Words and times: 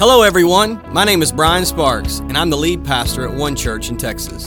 Hello, 0.00 0.22
everyone. 0.22 0.80
My 0.94 1.04
name 1.04 1.20
is 1.20 1.30
Bryan 1.30 1.66
Sparks, 1.66 2.20
and 2.20 2.38
I'm 2.38 2.48
the 2.48 2.56
lead 2.56 2.82
pastor 2.82 3.28
at 3.28 3.36
One 3.36 3.54
Church 3.54 3.90
in 3.90 3.98
Texas. 3.98 4.46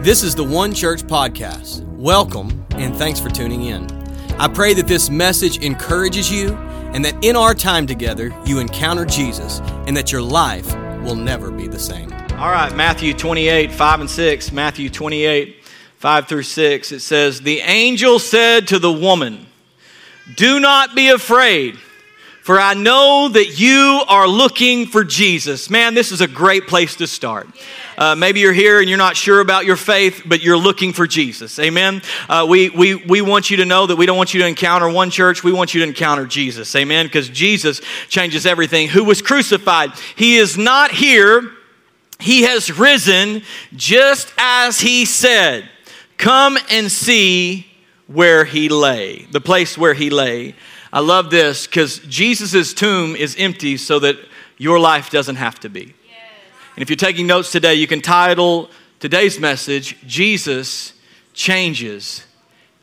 This 0.00 0.22
is 0.22 0.34
the 0.34 0.44
One 0.44 0.74
Church 0.74 1.02
Podcast. 1.04 1.82
Welcome, 1.96 2.66
and 2.72 2.94
thanks 2.94 3.18
for 3.18 3.30
tuning 3.30 3.62
in. 3.62 3.90
I 4.38 4.46
pray 4.46 4.74
that 4.74 4.86
this 4.86 5.08
message 5.08 5.56
encourages 5.64 6.30
you 6.30 6.52
and 6.92 7.02
that 7.02 7.24
in 7.24 7.34
our 7.34 7.54
time 7.54 7.86
together, 7.86 8.30
you 8.44 8.58
encounter 8.58 9.06
Jesus 9.06 9.60
and 9.86 9.96
that 9.96 10.12
your 10.12 10.20
life 10.20 10.70
will 11.02 11.16
never 11.16 11.50
be 11.50 11.66
the 11.66 11.78
same. 11.78 12.12
All 12.32 12.50
right, 12.50 12.76
Matthew 12.76 13.14
28, 13.14 13.72
5 13.72 14.00
and 14.00 14.10
6. 14.10 14.52
Matthew 14.52 14.90
28, 14.90 15.64
5 15.96 16.28
through 16.28 16.42
6. 16.42 16.92
It 16.92 17.00
says, 17.00 17.40
The 17.40 17.60
angel 17.60 18.18
said 18.18 18.68
to 18.68 18.78
the 18.78 18.92
woman, 18.92 19.46
Do 20.36 20.60
not 20.60 20.94
be 20.94 21.08
afraid. 21.08 21.78
For 22.44 22.60
I 22.60 22.74
know 22.74 23.30
that 23.30 23.58
you 23.58 24.02
are 24.06 24.28
looking 24.28 24.84
for 24.84 25.02
Jesus. 25.02 25.70
Man, 25.70 25.94
this 25.94 26.12
is 26.12 26.20
a 26.20 26.28
great 26.28 26.66
place 26.66 26.96
to 26.96 27.06
start. 27.06 27.48
Uh, 27.96 28.14
maybe 28.14 28.40
you're 28.40 28.52
here 28.52 28.80
and 28.80 28.88
you're 28.88 28.98
not 28.98 29.16
sure 29.16 29.40
about 29.40 29.64
your 29.64 29.76
faith, 29.76 30.24
but 30.26 30.42
you're 30.42 30.58
looking 30.58 30.92
for 30.92 31.06
Jesus. 31.06 31.58
Amen. 31.58 32.02
Uh, 32.28 32.44
we, 32.46 32.68
we, 32.68 32.96
we 32.96 33.22
want 33.22 33.50
you 33.50 33.56
to 33.56 33.64
know 33.64 33.86
that 33.86 33.96
we 33.96 34.04
don't 34.04 34.18
want 34.18 34.34
you 34.34 34.42
to 34.42 34.46
encounter 34.46 34.90
one 34.90 35.08
church. 35.08 35.42
We 35.42 35.52
want 35.52 35.72
you 35.72 35.80
to 35.80 35.86
encounter 35.86 36.26
Jesus. 36.26 36.76
Amen. 36.76 37.06
Because 37.06 37.30
Jesus 37.30 37.80
changes 38.10 38.44
everything. 38.44 38.88
Who 38.88 39.04
was 39.04 39.22
crucified? 39.22 39.92
He 40.14 40.36
is 40.36 40.58
not 40.58 40.90
here. 40.90 41.50
He 42.20 42.42
has 42.42 42.70
risen 42.78 43.40
just 43.74 44.30
as 44.36 44.80
he 44.80 45.06
said. 45.06 45.66
Come 46.18 46.58
and 46.68 46.92
see 46.92 47.66
where 48.06 48.44
he 48.44 48.68
lay, 48.68 49.26
the 49.32 49.40
place 49.40 49.78
where 49.78 49.94
he 49.94 50.10
lay. 50.10 50.54
I 50.94 51.00
love 51.00 51.28
this 51.28 51.66
because 51.66 51.98
Jesus' 51.98 52.72
tomb 52.72 53.16
is 53.16 53.34
empty 53.36 53.76
so 53.76 53.98
that 53.98 54.16
your 54.58 54.78
life 54.78 55.10
doesn't 55.10 55.34
have 55.34 55.58
to 55.60 55.68
be. 55.68 55.80
Yes. 55.80 55.92
And 56.76 56.82
if 56.82 56.88
you're 56.88 56.96
taking 56.96 57.26
notes 57.26 57.50
today, 57.50 57.74
you 57.74 57.88
can 57.88 58.00
title 58.00 58.70
today's 59.00 59.40
message, 59.40 59.98
Jesus 60.06 60.92
Changes 61.32 62.24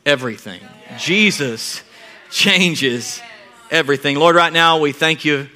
Everything. 0.06 0.60
Yes. 0.90 1.04
Jesus 1.06 1.84
changes 2.30 3.22
everything. 3.70 4.18
Lord, 4.18 4.36
right 4.36 4.52
now 4.52 4.80
we 4.80 4.92
thank 4.92 5.24
you 5.24 5.48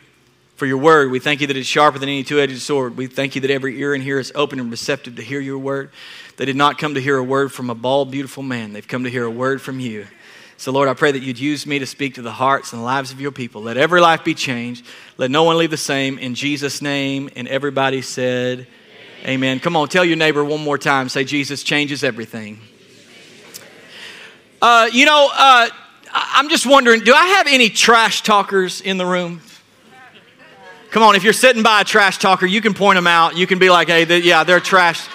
for 0.55 0.65
your 0.65 0.77
word. 0.77 1.11
We 1.11 1.19
thank 1.19 1.41
you 1.41 1.47
that 1.47 1.57
it's 1.57 1.67
sharper 1.67 1.99
than 1.99 2.07
any 2.07 2.23
two 2.23 2.39
edged 2.39 2.61
sword. 2.61 2.95
We 2.95 3.07
thank 3.07 3.35
you 3.35 3.41
that 3.41 3.51
every 3.51 3.77
ear 3.81 3.93
in 3.95 4.01
here 4.01 4.19
is 4.19 4.31
open 4.33 4.59
and 4.59 4.71
receptive 4.71 5.17
to 5.17 5.23
hear 5.23 5.41
your 5.41 5.57
word. 5.57 5.89
They 6.37 6.45
did 6.45 6.55
not 6.55 6.77
come 6.77 6.93
to 6.93 7.01
hear 7.01 7.17
a 7.17 7.23
word 7.23 7.51
from 7.51 7.69
a 7.69 7.75
bald, 7.75 8.11
beautiful 8.11 8.43
man, 8.43 8.71
they've 8.71 8.87
come 8.87 9.03
to 9.03 9.09
hear 9.09 9.25
a 9.25 9.31
word 9.31 9.61
from 9.61 9.81
you. 9.81 10.07
So, 10.57 10.71
Lord, 10.71 10.87
I 10.87 10.93
pray 10.93 11.11
that 11.11 11.21
you'd 11.21 11.39
use 11.39 11.65
me 11.65 11.79
to 11.79 11.85
speak 11.85 12.15
to 12.15 12.21
the 12.21 12.31
hearts 12.31 12.71
and 12.71 12.83
lives 12.83 13.11
of 13.11 13.19
your 13.19 13.31
people. 13.31 13.61
Let 13.61 13.75
every 13.75 13.99
life 13.99 14.23
be 14.23 14.33
changed. 14.33 14.85
Let 15.17 15.29
no 15.29 15.43
one 15.43 15.57
leave 15.57 15.71
the 15.71 15.77
same. 15.77 16.17
In 16.17 16.33
Jesus' 16.33 16.81
name. 16.81 17.29
And 17.35 17.47
everybody 17.47 18.01
said, 18.01 18.67
Amen. 19.23 19.27
Amen. 19.27 19.59
Come 19.59 19.75
on, 19.75 19.89
tell 19.89 20.05
your 20.05 20.17
neighbor 20.17 20.45
one 20.45 20.63
more 20.63 20.77
time. 20.77 21.09
Say, 21.09 21.25
Jesus 21.25 21.61
changes 21.61 22.03
everything. 22.03 22.61
Uh, 24.61 24.89
you 24.91 25.05
know, 25.05 25.29
uh, 25.33 25.67
I'm 26.11 26.49
just 26.49 26.65
wondering 26.65 27.01
do 27.01 27.13
I 27.13 27.25
have 27.25 27.47
any 27.47 27.69
trash 27.69 28.23
talkers 28.23 28.81
in 28.81 28.97
the 28.97 29.05
room? 29.05 29.41
Come 30.91 31.03
on, 31.03 31.17
if 31.17 31.25
you're 31.25 31.33
sitting 31.33 31.61
by 31.61 31.81
a 31.81 31.83
trash 31.83 32.19
talker, 32.19 32.45
you 32.45 32.61
can 32.61 32.73
point 32.73 32.95
them 32.95 33.07
out. 33.07 33.35
You 33.35 33.45
can 33.45 33.59
be 33.59 33.69
like, 33.69 33.89
hey, 33.89 34.21
yeah, 34.21 34.45
they're 34.45 34.61
trash. 34.61 35.05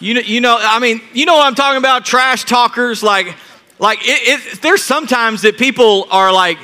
You 0.00 0.14
know, 0.14 0.20
you 0.20 0.40
know, 0.40 0.56
I 0.58 0.78
mean, 0.78 1.02
you 1.12 1.26
know 1.26 1.34
what 1.34 1.46
I'm 1.46 1.54
talking 1.54 1.76
about? 1.76 2.06
Trash 2.06 2.44
talkers, 2.44 3.02
like, 3.02 3.36
like, 3.78 3.98
it, 4.02 4.52
it, 4.54 4.62
there's 4.62 4.82
sometimes 4.82 5.42
that 5.42 5.58
people 5.58 6.06
are 6.10 6.32
like, 6.32 6.58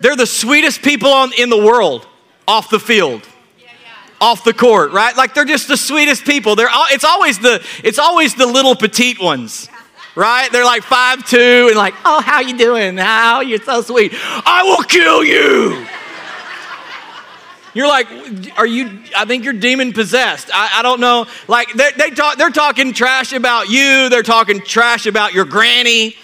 they're 0.00 0.16
the 0.16 0.26
sweetest 0.26 0.82
people 0.82 1.10
on, 1.10 1.32
in 1.36 1.50
the 1.50 1.62
world 1.62 2.06
off 2.46 2.70
the 2.70 2.80
field. 2.80 3.26
Off 4.20 4.42
the 4.42 4.52
court, 4.52 4.90
right? 4.90 5.16
Like 5.16 5.32
they're 5.32 5.44
just 5.44 5.68
the 5.68 5.76
sweetest 5.76 6.24
people. 6.24 6.56
They're 6.56 6.68
all, 6.68 6.86
it's 6.90 7.04
always 7.04 7.38
the 7.38 7.64
it's 7.84 8.00
always 8.00 8.34
the 8.34 8.46
little 8.46 8.74
petite 8.74 9.20
ones 9.20 9.68
right? 10.18 10.50
They're 10.50 10.64
like 10.64 10.82
five 10.82 11.24
two 11.24 11.68
and 11.68 11.76
like, 11.76 11.94
oh, 12.04 12.20
how 12.20 12.40
you 12.40 12.58
doing? 12.58 12.96
How 12.96 13.40
you're 13.40 13.62
so 13.62 13.82
sweet. 13.82 14.12
I 14.14 14.64
will 14.64 14.82
kill 14.82 15.24
you. 15.24 15.86
You're 17.72 17.86
like, 17.86 18.08
are 18.58 18.66
you? 18.66 19.02
I 19.16 19.24
think 19.24 19.44
you're 19.44 19.52
demon 19.52 19.92
possessed. 19.92 20.50
I, 20.52 20.80
I 20.80 20.82
don't 20.82 21.00
know. 21.00 21.26
Like 21.46 21.72
they, 21.74 21.90
they 21.96 22.10
talk, 22.10 22.36
they're 22.36 22.50
talking 22.50 22.92
trash 22.92 23.32
about 23.32 23.68
you. 23.68 24.08
They're 24.08 24.24
talking 24.24 24.60
trash 24.60 25.06
about 25.06 25.32
your 25.32 25.44
granny. 25.44 26.16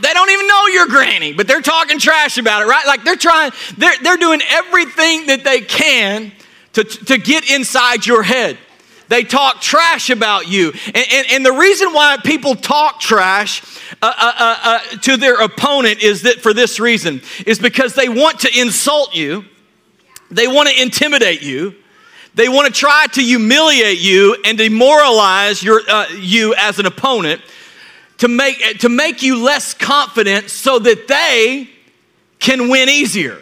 They 0.00 0.12
don't 0.12 0.30
even 0.30 0.46
know 0.46 0.66
your 0.66 0.86
granny, 0.86 1.32
but 1.32 1.46
they're 1.46 1.60
talking 1.60 1.98
trash 1.98 2.38
about 2.38 2.62
it, 2.62 2.66
right? 2.66 2.86
Like 2.86 3.04
they're 3.04 3.16
trying, 3.16 3.52
they're, 3.76 3.98
they're 4.02 4.16
doing 4.16 4.40
everything 4.48 5.26
that 5.26 5.44
they 5.44 5.60
can 5.60 6.32
to, 6.74 6.84
to 6.84 7.18
get 7.18 7.50
inside 7.50 8.06
your 8.06 8.22
head. 8.22 8.58
They 9.08 9.24
talk 9.24 9.60
trash 9.60 10.10
about 10.10 10.48
you. 10.48 10.72
And, 10.86 11.06
and, 11.10 11.26
and 11.30 11.46
the 11.46 11.52
reason 11.52 11.92
why 11.92 12.18
people 12.22 12.54
talk 12.54 13.00
trash 13.00 13.62
uh, 14.02 14.12
uh, 14.16 14.32
uh, 14.38 14.56
uh 14.62 14.96
to 14.98 15.16
their 15.16 15.40
opponent 15.40 16.02
is 16.02 16.22
that 16.22 16.40
for 16.40 16.52
this 16.52 16.78
reason 16.78 17.22
is 17.46 17.58
because 17.58 17.94
they 17.94 18.08
want 18.08 18.40
to 18.40 18.60
insult 18.60 19.14
you, 19.14 19.44
they 20.30 20.46
want 20.46 20.68
to 20.68 20.80
intimidate 20.80 21.42
you, 21.42 21.74
they 22.34 22.48
want 22.48 22.72
to 22.72 22.72
try 22.72 23.06
to 23.12 23.22
humiliate 23.22 23.98
you 23.98 24.36
and 24.44 24.58
demoralize 24.58 25.62
your, 25.62 25.80
uh, 25.88 26.06
you 26.10 26.54
as 26.54 26.78
an 26.78 26.86
opponent 26.86 27.40
to 28.18 28.28
make, 28.28 28.78
to 28.80 28.88
make 28.88 29.22
you 29.22 29.42
less 29.42 29.74
confident 29.74 30.50
so 30.50 30.78
that 30.78 31.08
they 31.08 31.68
can 32.38 32.68
win 32.68 32.88
easier. 32.88 33.38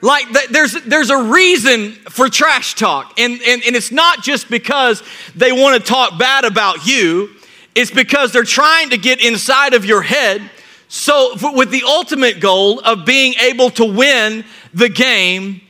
Like 0.00 0.26
there's, 0.50 0.72
there's 0.82 1.10
a 1.10 1.22
reason 1.22 1.92
for 1.92 2.28
trash 2.28 2.74
talk. 2.74 3.18
And, 3.18 3.34
and, 3.46 3.62
and 3.64 3.76
it's 3.76 3.92
not 3.92 4.22
just 4.22 4.50
because 4.50 5.02
they 5.36 5.52
want 5.52 5.80
to 5.80 5.88
talk 5.88 6.18
bad 6.18 6.44
about 6.44 6.86
you, 6.86 7.30
it's 7.74 7.90
because 7.90 8.32
they're 8.32 8.42
trying 8.42 8.90
to 8.90 8.98
get 8.98 9.24
inside 9.24 9.74
of 9.74 9.84
your 9.84 10.02
head. 10.02 10.42
So, 10.88 11.34
with 11.54 11.70
the 11.70 11.84
ultimate 11.86 12.40
goal 12.40 12.80
of 12.80 13.06
being 13.06 13.32
able 13.40 13.70
to 13.70 13.84
win 13.84 14.44
the 14.74 14.90
game 14.90 15.62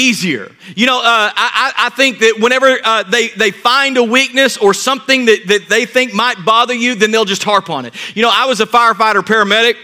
easier. 0.00 0.50
You 0.74 0.86
know, 0.86 0.98
uh, 0.98 1.30
I, 1.34 1.72
I, 1.76 1.88
think 1.90 2.20
that 2.20 2.36
whenever 2.40 2.78
uh, 2.82 3.02
they, 3.04 3.28
they 3.28 3.50
find 3.50 3.96
a 3.96 4.02
weakness 4.02 4.56
or 4.56 4.74
something 4.74 5.26
that, 5.26 5.46
that 5.48 5.68
they 5.68 5.86
think 5.86 6.14
might 6.14 6.44
bother 6.44 6.74
you, 6.74 6.94
then 6.94 7.10
they'll 7.10 7.24
just 7.24 7.44
harp 7.44 7.70
on 7.70 7.86
it. 7.86 7.94
You 8.14 8.22
know, 8.22 8.30
I 8.32 8.46
was 8.46 8.60
a 8.60 8.66
firefighter 8.66 9.22
paramedic. 9.22 9.76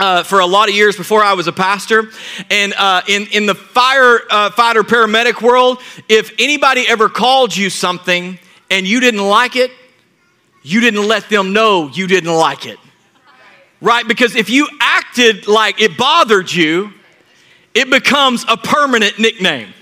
Uh, 0.00 0.22
for 0.22 0.38
a 0.38 0.46
lot 0.46 0.68
of 0.68 0.76
years 0.76 0.96
before 0.96 1.24
I 1.24 1.32
was 1.32 1.48
a 1.48 1.52
pastor. 1.52 2.12
And 2.50 2.72
uh, 2.78 3.02
in, 3.08 3.26
in 3.32 3.46
the 3.46 3.54
firefighter 3.54 4.28
uh, 4.30 4.50
paramedic 4.84 5.42
world, 5.42 5.80
if 6.08 6.32
anybody 6.38 6.84
ever 6.86 7.08
called 7.08 7.56
you 7.56 7.68
something 7.68 8.38
and 8.70 8.86
you 8.86 9.00
didn't 9.00 9.26
like 9.26 9.56
it, 9.56 9.72
you 10.62 10.80
didn't 10.80 11.08
let 11.08 11.28
them 11.28 11.52
know 11.52 11.88
you 11.88 12.06
didn't 12.06 12.32
like 12.32 12.64
it. 12.64 12.78
Right? 13.80 14.06
Because 14.06 14.36
if 14.36 14.48
you 14.48 14.68
acted 14.80 15.48
like 15.48 15.80
it 15.80 15.98
bothered 15.98 16.52
you, 16.52 16.92
it 17.78 17.88
becomes 17.90 18.44
a 18.48 18.56
permanent 18.56 19.20
nickname. 19.20 19.72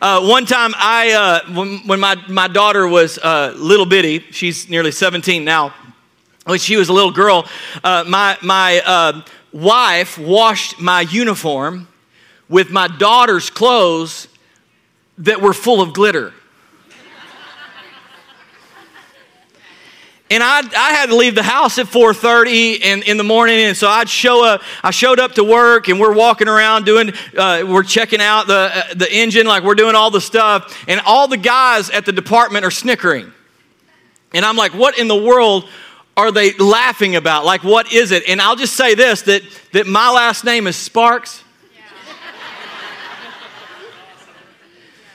Uh, 0.00 0.24
one 0.24 0.46
time, 0.46 0.72
I 0.76 1.10
uh, 1.10 1.52
when, 1.52 1.78
when, 1.78 1.98
my, 1.98 2.14
my 2.28 2.46
daughter 2.46 2.86
was 2.86 3.18
uh, 3.18 3.54
little 3.56 3.86
bitty, 3.86 4.20
she's 4.30 4.68
nearly 4.70 4.92
17 4.92 5.44
now. 5.44 5.74
When 6.44 6.60
she 6.60 6.76
was 6.76 6.88
a 6.88 6.92
little 6.92 7.10
girl, 7.10 7.44
uh, 7.82 8.04
my 8.06 8.38
my 8.40 8.80
uh, 8.86 9.22
wife 9.52 10.16
washed 10.16 10.80
my 10.80 11.00
uniform 11.00 11.88
with 12.48 12.70
my 12.70 12.86
daughter's 12.86 13.50
clothes 13.50 14.28
that 15.18 15.42
were 15.42 15.52
full 15.52 15.80
of 15.80 15.92
glitter. 15.92 16.32
And 20.30 20.42
I, 20.42 20.58
I 20.58 20.92
had 20.92 21.06
to 21.06 21.16
leave 21.16 21.34
the 21.34 21.42
house 21.42 21.78
at 21.78 21.86
4.30 21.86 22.80
in, 22.80 23.02
in 23.04 23.16
the 23.16 23.24
morning 23.24 23.58
and 23.60 23.76
so 23.76 23.88
i'd 23.88 24.08
show 24.08 24.44
up 24.44 24.62
i 24.82 24.90
showed 24.90 25.18
up 25.18 25.32
to 25.34 25.44
work 25.44 25.88
and 25.88 25.98
we're 25.98 26.12
walking 26.12 26.48
around 26.48 26.84
doing 26.84 27.12
uh, 27.36 27.64
we're 27.66 27.82
checking 27.82 28.20
out 28.20 28.46
the, 28.46 28.70
uh, 28.74 28.94
the 28.94 29.10
engine 29.12 29.46
like 29.46 29.62
we're 29.62 29.74
doing 29.74 29.94
all 29.94 30.10
the 30.10 30.20
stuff 30.20 30.84
and 30.88 31.00
all 31.06 31.28
the 31.28 31.36
guys 31.36 31.90
at 31.90 32.04
the 32.04 32.12
department 32.12 32.64
are 32.64 32.70
snickering. 32.70 33.32
And 34.32 34.44
i'm 34.44 34.56
like 34.56 34.74
what 34.74 34.98
in 34.98 35.08
the 35.08 35.16
world 35.16 35.68
are 36.16 36.32
they 36.32 36.52
laughing 36.54 37.14
about? 37.14 37.44
Like 37.44 37.62
what 37.62 37.92
is 37.92 38.10
it? 38.10 38.28
And 38.28 38.40
i'll 38.40 38.56
just 38.56 38.74
say 38.74 38.94
this 38.94 39.22
that, 39.22 39.42
that 39.72 39.86
my 39.86 40.10
last 40.10 40.44
name 40.44 40.66
is 40.66 40.76
sparks. 40.76 41.44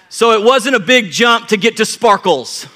So 0.10 0.34
it 0.34 0.44
wasn't 0.44 0.76
a 0.76 0.80
big 0.80 1.10
jump 1.10 1.48
to 1.48 1.58
get 1.58 1.78
to 1.78 1.86
sparkles 1.86 2.68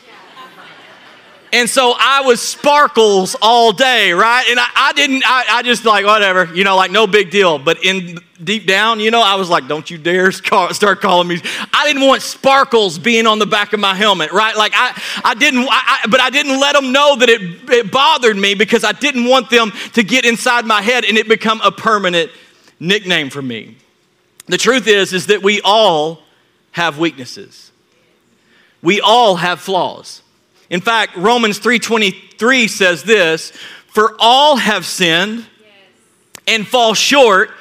and 1.54 1.70
so 1.70 1.94
I 1.98 2.22
was 2.22 2.42
sparkles 2.42 3.36
all 3.42 3.72
day, 3.72 4.12
right? 4.12 4.46
And 4.50 4.60
I, 4.60 4.68
I 4.76 4.94
didn't, 4.94 5.24
I, 5.26 5.46
I, 5.50 5.64
just 5.64 5.86
like, 5.86 6.06
whatever, 6.06 6.54
you 6.54 6.64
know, 6.64 6.76
like 6.76 6.92
no 6.92 7.08
big 7.08 7.32
deal. 7.32 7.58
But 7.58 7.84
in 7.84 8.20
deep 8.44 8.68
down, 8.68 9.00
you 9.00 9.12
know, 9.12 9.22
I 9.22 9.36
was 9.36 9.50
like, 9.50 9.68
don't 9.68 9.90
you 9.90 9.98
dare 9.98 10.32
start 10.32 11.02
calling 11.02 11.28
me. 11.28 11.42
I 11.74 11.86
didn't 11.86 12.06
want 12.06 12.22
sparkles 12.22 13.00
being 13.00 13.26
on 13.26 13.40
the 13.40 13.46
back 13.46 13.74
of 13.74 13.80
my 13.80 13.96
helmet, 13.96 14.32
right? 14.32 14.56
Like 14.56 14.74
I, 14.76 15.02
I 15.24 15.34
didn't, 15.36 15.68
I, 15.70 16.06
but 16.10 16.20
I 16.20 16.30
didn't 16.30 16.60
let 16.60 16.74
them 16.74 16.92
know 16.92 17.16
that 17.16 17.30
it, 17.30 17.70
it 17.70 17.92
bothered 17.92 18.38
me 18.38 18.54
because 18.54 18.84
I 18.84 18.92
didn't 18.92 19.26
want 19.26 19.50
them 19.50 19.72
to 19.94 20.04
get 20.04 20.26
inside 20.26 20.66
my 20.66 20.82
head 20.82 21.06
and 21.06 21.18
it 21.18 21.30
become 21.30 21.62
a 21.62 21.72
permanent 21.72 22.32
nickname 22.80 23.30
for 23.30 23.42
me. 23.42 23.78
The 24.48 24.58
truth 24.58 24.88
is, 24.88 25.14
is 25.14 25.28
that 25.28 25.44
we 25.44 25.62
all 25.62 26.22
have 26.72 27.00
weaknesses. 27.00 27.72
We 28.82 29.02
all 29.02 29.36
have 29.38 29.60
flaws. 29.60 30.22
In 30.70 30.82
fact, 30.82 31.16
Romans 31.16 31.60
3:23 31.60 32.68
says 32.68 33.04
this, 33.04 33.54
"For 33.94 34.16
all 34.20 34.58
have 34.58 34.86
sinned 34.86 35.46
and 36.46 36.68
fall 36.68 36.94
short 36.94 37.52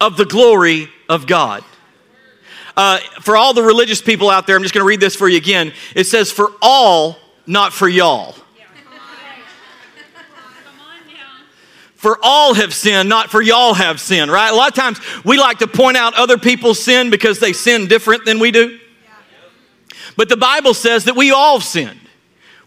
of 0.00 0.16
the 0.16 0.24
glory 0.24 0.90
of 1.08 1.26
God." 1.26 1.64
Uh, 2.76 2.98
for 3.20 3.36
all 3.36 3.52
the 3.52 3.62
religious 3.62 4.00
people 4.00 4.30
out 4.30 4.46
there, 4.46 4.56
I'm 4.56 4.62
just 4.62 4.72
going 4.72 4.82
to 4.82 4.88
read 4.88 5.00
this 5.00 5.16
for 5.16 5.28
you 5.28 5.36
again. 5.36 5.72
It 5.94 6.06
says, 6.06 6.30
"For 6.30 6.52
all, 6.62 7.18
not 7.46 7.72
for 7.72 7.88
y'all." 7.88 8.36
For 12.02 12.18
all 12.20 12.54
have 12.54 12.74
sinned, 12.74 13.08
not 13.08 13.30
for 13.30 13.40
y'all 13.40 13.74
have 13.74 14.00
sinned, 14.00 14.28
right? 14.28 14.50
A 14.52 14.56
lot 14.56 14.70
of 14.70 14.74
times 14.74 15.00
we 15.24 15.38
like 15.38 15.58
to 15.58 15.68
point 15.68 15.96
out 15.96 16.14
other 16.14 16.36
people's 16.36 16.82
sin 16.82 17.10
because 17.10 17.38
they 17.38 17.52
sin 17.52 17.86
different 17.86 18.24
than 18.24 18.40
we 18.40 18.50
do. 18.50 18.80
But 20.16 20.28
the 20.28 20.36
Bible 20.36 20.74
says 20.74 21.04
that 21.04 21.14
we 21.14 21.30
all 21.30 21.60
sinned. 21.60 22.00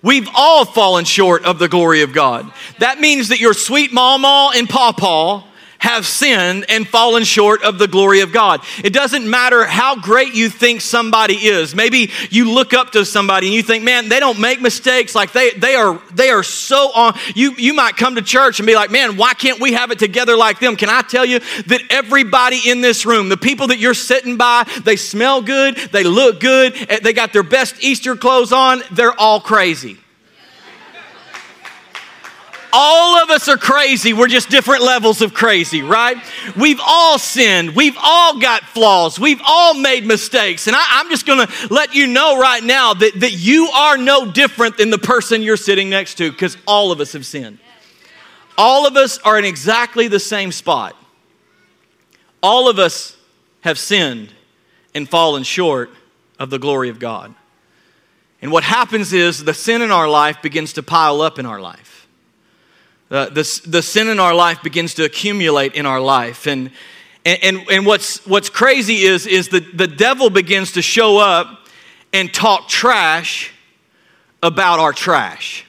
We've 0.05 0.29
all 0.35 0.65
fallen 0.65 1.03
short 1.03 1.45
of 1.45 1.57
the 1.57 1.67
glory 1.67 2.03
of 2.03 2.13
God. 2.13 2.53
That 2.77 2.99
means 2.99 3.29
that 3.29 3.39
your 3.39 3.55
sweet 3.55 3.91
mama 3.91 4.51
and 4.55 4.69
pawpaw 4.69 5.43
have 5.79 6.05
sinned 6.05 6.65
and 6.69 6.87
fallen 6.87 7.23
short 7.23 7.63
of 7.63 7.77
the 7.77 7.87
glory 7.87 8.21
of 8.21 8.31
God. 8.31 8.61
It 8.83 8.93
doesn't 8.93 9.29
matter 9.29 9.65
how 9.65 9.95
great 9.95 10.33
you 10.33 10.49
think 10.49 10.81
somebody 10.81 11.35
is. 11.35 11.75
Maybe 11.75 12.11
you 12.29 12.51
look 12.51 12.73
up 12.73 12.91
to 12.91 13.05
somebody 13.05 13.47
and 13.47 13.55
you 13.55 13.63
think, 13.63 13.83
man, 13.83 14.09
they 14.09 14.19
don't 14.19 14.39
make 14.39 14.61
mistakes. 14.61 15.15
Like 15.15 15.31
they, 15.31 15.51
they 15.51 15.75
are, 15.75 16.01
they 16.13 16.29
are 16.29 16.43
so 16.43 16.91
on. 16.93 17.17
You, 17.35 17.53
you 17.57 17.73
might 17.73 17.97
come 17.97 18.15
to 18.15 18.21
church 18.21 18.59
and 18.59 18.67
be 18.67 18.75
like, 18.75 18.91
man, 18.91 19.17
why 19.17 19.33
can't 19.33 19.59
we 19.59 19.73
have 19.73 19.91
it 19.91 19.99
together 19.99 20.35
like 20.35 20.59
them? 20.59 20.75
Can 20.75 20.89
I 20.89 21.01
tell 21.01 21.25
you 21.25 21.39
that 21.39 21.81
everybody 21.89 22.61
in 22.69 22.81
this 22.81 23.05
room, 23.05 23.29
the 23.29 23.37
people 23.37 23.67
that 23.67 23.79
you're 23.79 23.93
sitting 23.93 24.37
by, 24.37 24.67
they 24.83 24.95
smell 24.95 25.41
good, 25.41 25.75
they 25.75 26.03
look 26.03 26.39
good, 26.39 26.73
eh, 26.89 26.99
they 27.01 27.13
got 27.13 27.33
their 27.33 27.43
best 27.43 27.83
Easter 27.83 28.15
clothes 28.15 28.51
on, 28.51 28.81
they're 28.91 29.17
all 29.19 29.39
crazy. 29.39 29.97
All 32.77 33.15
of 33.23 33.29
us 33.29 33.47
are 33.47 33.55
crazy. 33.55 34.11
We're 34.11 34.27
just 34.27 34.49
different 34.49 34.83
levels 34.83 35.21
of 35.21 35.33
crazy, 35.33 35.81
right? 35.81 36.17
We've 36.57 36.81
all 36.85 37.17
sinned. 37.17 37.73
We've 37.73 37.95
all 38.03 38.37
got 38.37 38.63
flaws. 38.63 39.17
We've 39.17 39.39
all 39.47 39.75
made 39.75 40.05
mistakes. 40.05 40.67
And 40.67 40.75
I, 40.75 40.99
am 40.99 41.09
just 41.09 41.25
going 41.25 41.47
to 41.47 41.67
let 41.73 41.95
you 41.95 42.05
know 42.05 42.37
right 42.37 42.61
now 42.61 42.93
that, 42.93 43.17
that 43.21 43.31
you 43.31 43.67
are 43.67 43.97
no 43.97 44.29
different 44.29 44.75
than 44.75 44.89
the 44.89 44.97
person 44.97 45.41
you're 45.41 45.55
sitting 45.55 45.89
next 45.89 46.15
to 46.15 46.29
because 46.29 46.57
all 46.67 46.91
of 46.91 46.99
us 46.99 47.13
have 47.13 47.25
sinned. 47.25 47.59
All 48.57 48.85
of 48.85 48.97
us 48.97 49.19
are 49.19 49.39
in 49.39 49.45
exactly 49.45 50.09
the 50.09 50.19
same 50.19 50.51
spot. 50.51 50.97
All 52.43 52.67
of 52.67 52.77
us 52.77 53.15
have 53.61 53.79
sinned 53.79 54.33
and 54.93 55.07
fallen 55.07 55.43
short 55.43 55.91
of 56.39 56.49
the 56.49 56.59
glory 56.59 56.89
of 56.89 56.99
God. 56.99 57.33
And 58.41 58.51
what 58.51 58.65
happens 58.65 59.13
is 59.13 59.45
the 59.45 59.53
sin 59.53 59.81
in 59.81 59.91
our 59.91 60.09
life 60.09 60.41
begins 60.41 60.73
to 60.73 60.83
pile 60.83 61.21
up 61.21 61.39
in 61.39 61.45
our 61.45 61.61
life. 61.61 62.04
Uh, 63.11 63.25
the, 63.29 63.61
the 63.67 63.81
sin 63.81 64.07
in 64.07 64.19
our 64.19 64.33
life 64.33 64.63
begins 64.63 64.95
to 64.95 65.03
accumulate 65.03 65.73
in 65.75 65.85
our 65.85 65.99
life. 65.99 66.47
And, 66.47 66.71
and, 67.23 67.61
and 67.69 67.85
what's, 67.85 68.25
what's 68.25 68.49
crazy 68.49 69.03
is, 69.03 69.27
is 69.27 69.49
the, 69.49 69.59
the 69.59 69.87
devil 69.87 70.29
begins 70.29 70.71
to 70.73 70.81
show 70.81 71.17
up 71.17 71.67
and 72.13 72.33
talk 72.33 72.67
trash 72.67 73.51
about 74.41 74.79
our 74.79 74.93
trash. 74.93 75.64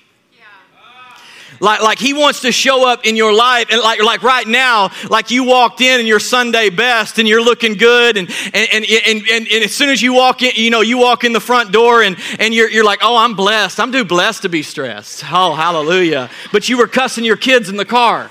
Like, 1.60 1.80
like 1.82 1.98
he 1.98 2.12
wants 2.12 2.40
to 2.42 2.52
show 2.52 2.88
up 2.88 3.06
in 3.06 3.16
your 3.16 3.32
life. 3.34 3.68
And 3.70 3.80
like, 3.80 4.02
like 4.02 4.22
right 4.22 4.46
now, 4.46 4.90
like 5.08 5.30
you 5.30 5.44
walked 5.44 5.80
in 5.80 6.00
in 6.00 6.06
your 6.06 6.20
Sunday 6.20 6.70
best 6.70 7.18
and 7.18 7.26
you're 7.28 7.42
looking 7.42 7.74
good. 7.74 8.16
And, 8.16 8.28
and, 8.52 8.68
and, 8.72 8.84
and, 8.84 9.22
and, 9.30 9.48
and 9.48 9.64
as 9.64 9.74
soon 9.74 9.90
as 9.90 10.02
you 10.02 10.12
walk 10.12 10.42
in, 10.42 10.52
you 10.54 10.70
know, 10.70 10.80
you 10.80 10.98
walk 10.98 11.24
in 11.24 11.32
the 11.32 11.40
front 11.40 11.72
door 11.72 12.02
and, 12.02 12.16
and 12.38 12.54
you're, 12.54 12.70
you're 12.70 12.84
like, 12.84 13.00
oh, 13.02 13.16
I'm 13.16 13.34
blessed. 13.34 13.80
I'm 13.80 13.92
too 13.92 14.04
blessed 14.04 14.42
to 14.42 14.48
be 14.48 14.62
stressed. 14.62 15.24
Oh, 15.32 15.54
hallelujah. 15.54 16.30
But 16.52 16.68
you 16.68 16.78
were 16.78 16.88
cussing 16.88 17.24
your 17.24 17.36
kids 17.36 17.68
in 17.68 17.76
the 17.76 17.84
car. 17.84 18.30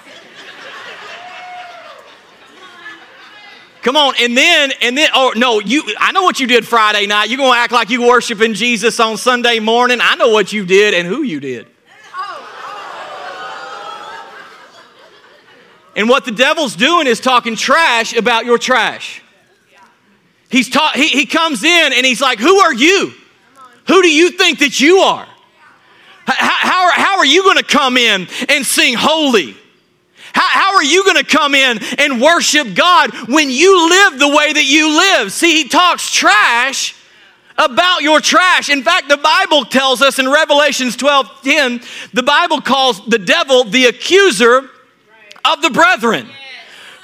Come 3.81 3.97
on, 3.97 4.15
and 4.19 4.35
then, 4.35 4.71
and 4.81 4.97
then, 4.97 5.09
oh 5.13 5.33
no, 5.35 5.59
you 5.59 5.83
I 5.99 6.11
know 6.11 6.23
what 6.23 6.39
you 6.39 6.47
did 6.47 6.65
Friday 6.65 7.05
night. 7.05 7.29
You're 7.29 7.37
gonna 7.37 7.55
act 7.55 7.71
like 7.71 7.91
you 7.91 8.01
worshiping 8.01 8.55
Jesus 8.55 8.99
on 8.99 9.15
Sunday 9.15 9.59
morning. 9.59 9.99
I 10.01 10.15
know 10.15 10.29
what 10.29 10.51
you 10.51 10.65
did 10.65 10.95
and 10.95 11.07
who 11.07 11.21
you 11.21 11.39
did. 11.39 11.67
And 15.95 16.09
what 16.09 16.25
the 16.25 16.31
devil's 16.31 16.75
doing 16.75 17.07
is 17.07 17.19
talking 17.19 17.55
trash 17.55 18.15
about 18.15 18.45
your 18.45 18.57
trash. 18.57 19.21
He's 20.49 20.69
ta- 20.69 20.91
he, 20.95 21.07
he 21.07 21.25
comes 21.25 21.63
in 21.63 21.93
and 21.93 22.05
he's 22.05 22.21
like, 22.21 22.39
Who 22.39 22.57
are 22.57 22.73
you? 22.73 23.13
Who 23.87 24.01
do 24.01 24.11
you 24.11 24.31
think 24.31 24.59
that 24.59 24.79
you 24.79 24.99
are? 24.99 25.27
How, 26.25 26.33
how, 26.33 26.91
how 26.91 27.17
are 27.19 27.25
you 27.25 27.43
going 27.43 27.57
to 27.57 27.63
come 27.63 27.97
in 27.97 28.27
and 28.49 28.65
sing 28.65 28.95
holy? 28.95 29.55
How, 30.33 30.47
how 30.49 30.75
are 30.75 30.83
you 30.83 31.03
going 31.03 31.17
to 31.17 31.23
come 31.23 31.55
in 31.55 31.79
and 31.97 32.21
worship 32.21 32.73
God 32.73 33.11
when 33.29 33.49
you 33.49 33.89
live 33.89 34.19
the 34.19 34.27
way 34.27 34.51
that 34.51 34.65
you 34.65 34.89
live? 34.89 35.31
See, 35.31 35.63
he 35.63 35.69
talks 35.69 36.11
trash 36.11 36.95
about 37.57 38.01
your 38.01 38.19
trash. 38.19 38.69
In 38.69 38.83
fact, 38.83 39.07
the 39.07 39.17
Bible 39.17 39.65
tells 39.65 40.01
us 40.01 40.19
in 40.19 40.29
Revelations 40.29 40.97
12 40.97 41.41
10, 41.43 41.81
the 42.13 42.23
Bible 42.23 42.59
calls 42.59 43.05
the 43.05 43.19
devil 43.19 43.63
the 43.63 43.85
accuser 43.85 44.69
of 45.51 45.61
the 45.61 45.69
brethren 45.69 46.27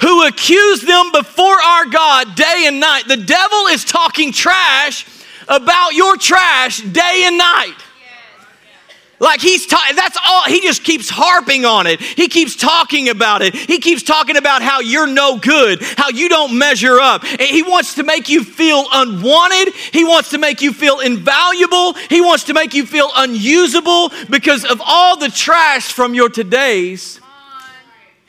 who 0.01 0.25
accuse 0.25 0.81
them 0.81 1.11
before 1.11 1.61
our 1.61 1.85
God 1.85 2.35
day 2.35 2.63
and 2.65 2.79
night. 2.79 3.03
The 3.07 3.17
devil 3.17 3.67
is 3.67 3.85
talking 3.85 4.31
trash 4.31 5.05
about 5.47 5.93
your 5.93 6.17
trash 6.17 6.81
day 6.81 7.23
and 7.25 7.37
night. 7.37 7.75
Like 9.19 9.39
he's 9.39 9.67
ta- 9.67 9.93
that's 9.95 10.17
all 10.27 10.45
he 10.45 10.61
just 10.61 10.83
keeps 10.83 11.07
harping 11.07 11.63
on 11.63 11.85
it. 11.85 12.01
He 12.01 12.27
keeps 12.27 12.55
talking 12.55 13.09
about 13.09 13.43
it. 13.43 13.53
He 13.53 13.77
keeps 13.77 14.01
talking 14.01 14.35
about 14.35 14.63
how 14.63 14.79
you're 14.79 15.05
no 15.05 15.37
good, 15.37 15.79
how 15.95 16.09
you 16.09 16.27
don't 16.27 16.57
measure 16.57 16.99
up. 16.99 17.23
And 17.23 17.41
He 17.41 17.61
wants 17.61 17.93
to 17.95 18.03
make 18.03 18.29
you 18.29 18.43
feel 18.43 18.83
unwanted. 18.91 19.75
He 19.75 20.03
wants 20.03 20.31
to 20.31 20.39
make 20.39 20.63
you 20.63 20.73
feel 20.73 21.01
invaluable. 21.01 21.93
He 22.09 22.19
wants 22.19 22.45
to 22.45 22.55
make 22.55 22.73
you 22.73 22.87
feel 22.87 23.11
unusable 23.15 24.09
because 24.27 24.65
of 24.65 24.81
all 24.83 25.19
the 25.19 25.29
trash 25.29 25.91
from 25.91 26.15
your 26.15 26.29
todays 26.29 27.20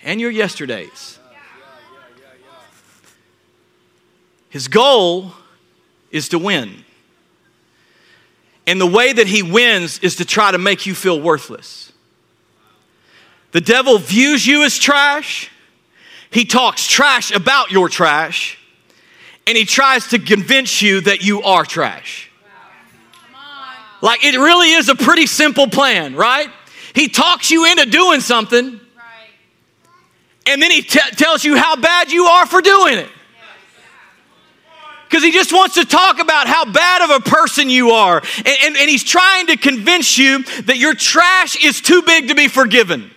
and 0.02 0.20
your 0.20 0.31
yesterdays. 0.31 1.19
His 4.50 4.69
goal 4.69 5.32
is 6.10 6.29
to 6.31 6.38
win. 6.38 6.84
And 8.67 8.81
the 8.81 8.86
way 8.86 9.12
that 9.12 9.27
he 9.27 9.43
wins 9.43 9.98
is 10.00 10.17
to 10.17 10.24
try 10.24 10.50
to 10.50 10.58
make 10.58 10.86
you 10.86 10.94
feel 10.94 11.20
worthless. 11.20 11.93
The 13.53 13.60
devil 13.60 13.98
views 13.98 14.46
you 14.46 14.65
as 14.65 14.79
trash. 14.79 15.50
He 16.31 16.44
talks 16.44 16.86
trash 16.86 17.32
about 17.32 17.70
your 17.70 17.88
trash. 17.88 18.58
And 19.46 19.56
he 19.56 19.65
tries 19.65 20.08
to 20.08 20.19
convince 20.19 20.82
you 20.82 21.00
that 21.03 21.22
you 21.22 21.43
are 21.43 21.65
trash. 21.65 22.31
Like 24.00 24.24
it 24.24 24.36
really 24.36 24.72
is 24.72 24.88
a 24.88 24.94
pretty 24.94 25.27
simple 25.27 25.69
plan, 25.69 26.15
right? 26.15 26.48
He 26.94 27.08
talks 27.08 27.50
you 27.50 27.70
into 27.70 27.86
doing 27.86 28.20
something 28.20 28.81
and 30.46 30.61
then 30.61 30.70
he 30.70 30.82
t- 30.82 31.01
tells 31.13 31.44
you 31.44 31.56
how 31.56 31.77
bad 31.77 32.11
you 32.11 32.25
are 32.25 32.46
for 32.46 32.61
doing 32.61 32.99
it. 32.99 33.08
Because 35.08 35.22
he 35.22 35.31
just 35.31 35.53
wants 35.53 35.75
to 35.75 35.84
talk 35.84 36.20
about 36.20 36.46
how 36.46 36.65
bad 36.65 37.03
of 37.03 37.11
a 37.11 37.29
person 37.29 37.69
you 37.69 37.91
are. 37.91 38.22
And, 38.39 38.56
and, 38.65 38.77
and 38.77 38.89
he's 38.89 39.05
trying 39.05 39.49
to 39.49 39.56
convince 39.58 40.17
you 40.17 40.43
that 40.63 40.79
your 40.79 40.94
trash 40.94 41.63
is 41.63 41.82
too 41.82 42.03
big 42.03 42.29
to 42.29 42.34
be 42.34 42.49
forgiven 42.49 43.11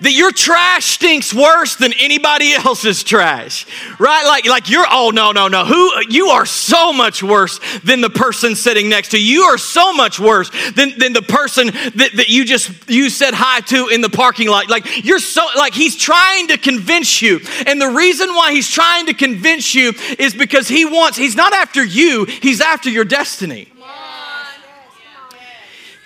that 0.00 0.12
your 0.12 0.32
trash 0.32 0.86
stinks 0.86 1.32
worse 1.32 1.76
than 1.76 1.92
anybody 1.94 2.52
else's 2.52 3.02
trash 3.02 3.66
right? 3.98 4.24
Like 4.26 4.46
like 4.46 4.70
you're 4.70 4.86
oh 4.90 5.10
no 5.10 5.32
no 5.32 5.48
no. 5.48 5.64
Who 5.64 5.92
you 6.08 6.28
are 6.28 6.46
so 6.46 6.92
much 6.92 7.22
worse 7.22 7.60
than 7.80 8.00
the 8.00 8.10
person 8.10 8.54
sitting 8.54 8.88
next 8.88 9.10
to 9.10 9.18
you. 9.18 9.26
You 9.36 9.42
are 9.42 9.58
so 9.58 9.92
much 9.92 10.18
worse 10.18 10.50
than, 10.72 10.98
than 10.98 11.12
the 11.12 11.22
person 11.22 11.66
that, 11.68 12.10
that 12.16 12.28
you 12.28 12.44
just 12.44 12.70
you 12.88 13.10
said 13.10 13.34
hi 13.34 13.60
to 13.60 13.88
in 13.88 14.00
the 14.00 14.08
parking 14.08 14.48
lot. 14.48 14.68
Like 14.68 15.04
you're 15.04 15.18
so 15.18 15.46
like 15.56 15.74
he's 15.74 15.96
trying 15.96 16.48
to 16.48 16.58
convince 16.58 17.20
you. 17.20 17.40
And 17.66 17.80
the 17.80 17.88
reason 17.88 18.28
why 18.30 18.52
he's 18.52 18.70
trying 18.70 19.06
to 19.06 19.14
convince 19.14 19.74
you 19.74 19.92
is 20.18 20.34
because 20.34 20.68
he 20.68 20.84
wants 20.84 21.18
he's 21.18 21.36
not 21.36 21.52
after 21.52 21.84
you 21.84 22.24
he's 22.24 22.60
after 22.60 22.90
your 22.90 23.04
destiny 23.04 23.68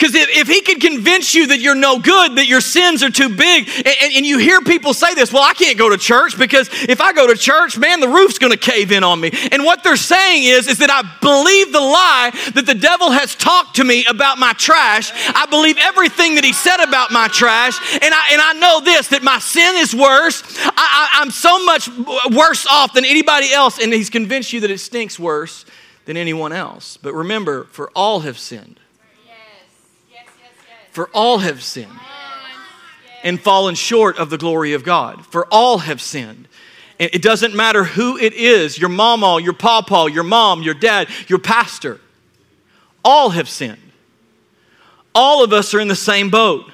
Because 0.00 0.14
if, 0.14 0.30
if 0.30 0.48
he 0.48 0.62
can 0.62 0.80
convince 0.80 1.34
you 1.34 1.48
that 1.48 1.60
you're 1.60 1.74
no 1.74 1.98
good, 1.98 2.36
that 2.36 2.46
your 2.46 2.62
sins 2.62 3.02
are 3.02 3.10
too 3.10 3.28
big, 3.28 3.68
and, 3.68 4.14
and 4.16 4.24
you 4.24 4.38
hear 4.38 4.62
people 4.62 4.94
say 4.94 5.12
this, 5.14 5.30
well, 5.30 5.42
I 5.42 5.52
can't 5.52 5.76
go 5.76 5.90
to 5.90 5.98
church 5.98 6.38
because 6.38 6.70
if 6.88 7.02
I 7.02 7.12
go 7.12 7.26
to 7.26 7.36
church, 7.36 7.76
man, 7.76 8.00
the 8.00 8.08
roof's 8.08 8.38
going 8.38 8.50
to 8.50 8.58
cave 8.58 8.92
in 8.92 9.04
on 9.04 9.20
me. 9.20 9.30
And 9.52 9.62
what 9.62 9.84
they're 9.84 9.96
saying 9.96 10.44
is, 10.44 10.68
is 10.68 10.78
that 10.78 10.88
I 10.88 11.02
believe 11.20 11.74
the 11.74 11.80
lie 11.80 12.30
that 12.54 12.64
the 12.64 12.74
devil 12.74 13.10
has 13.10 13.34
talked 13.34 13.76
to 13.76 13.84
me 13.84 14.06
about 14.06 14.38
my 14.38 14.54
trash. 14.54 15.12
I 15.36 15.44
believe 15.50 15.76
everything 15.76 16.36
that 16.36 16.44
he 16.44 16.54
said 16.54 16.82
about 16.82 17.12
my 17.12 17.28
trash, 17.28 17.78
and 17.92 18.14
I, 18.14 18.28
and 18.32 18.40
I 18.40 18.54
know 18.54 18.80
this, 18.80 19.08
that 19.08 19.22
my 19.22 19.38
sin 19.38 19.74
is 19.76 19.94
worse. 19.94 20.42
I, 20.64 20.70
I, 20.76 21.08
I'm 21.20 21.30
so 21.30 21.62
much 21.66 21.90
worse 22.34 22.66
off 22.66 22.94
than 22.94 23.04
anybody 23.04 23.52
else, 23.52 23.78
and 23.78 23.92
he's 23.92 24.08
convinced 24.08 24.54
you 24.54 24.60
that 24.60 24.70
it 24.70 24.78
stinks 24.78 25.18
worse 25.18 25.66
than 26.06 26.16
anyone 26.16 26.52
else. 26.52 26.96
But 26.96 27.12
remember, 27.12 27.64
for 27.64 27.90
all 27.94 28.20
have 28.20 28.38
sinned. 28.38 28.80
For 30.90 31.08
all 31.14 31.38
have 31.38 31.62
sinned 31.62 31.90
and 33.22 33.40
fallen 33.40 33.74
short 33.74 34.18
of 34.18 34.30
the 34.30 34.38
glory 34.38 34.72
of 34.72 34.84
God. 34.84 35.24
For 35.26 35.46
all 35.50 35.78
have 35.78 36.00
sinned. 36.00 36.48
It 36.98 37.22
doesn't 37.22 37.54
matter 37.54 37.84
who 37.84 38.18
it 38.18 38.34
is 38.34 38.78
your 38.78 38.90
mama, 38.90 39.40
your 39.40 39.54
papa, 39.54 40.08
your 40.12 40.24
mom, 40.24 40.62
your 40.62 40.74
dad, 40.74 41.08
your 41.28 41.38
pastor. 41.38 42.00
All 43.04 43.30
have 43.30 43.48
sinned. 43.48 43.78
All 45.14 45.42
of 45.42 45.52
us 45.52 45.72
are 45.72 45.80
in 45.80 45.88
the 45.88 45.96
same 45.96 46.28
boat. 46.28 46.70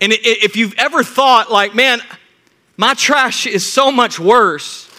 And 0.00 0.12
if 0.12 0.56
you've 0.56 0.74
ever 0.74 1.02
thought, 1.02 1.50
like, 1.50 1.74
man, 1.74 2.00
my 2.76 2.92
trash 2.94 3.46
is 3.46 3.64
so 3.64 3.90
much 3.90 4.18
worse 4.18 4.90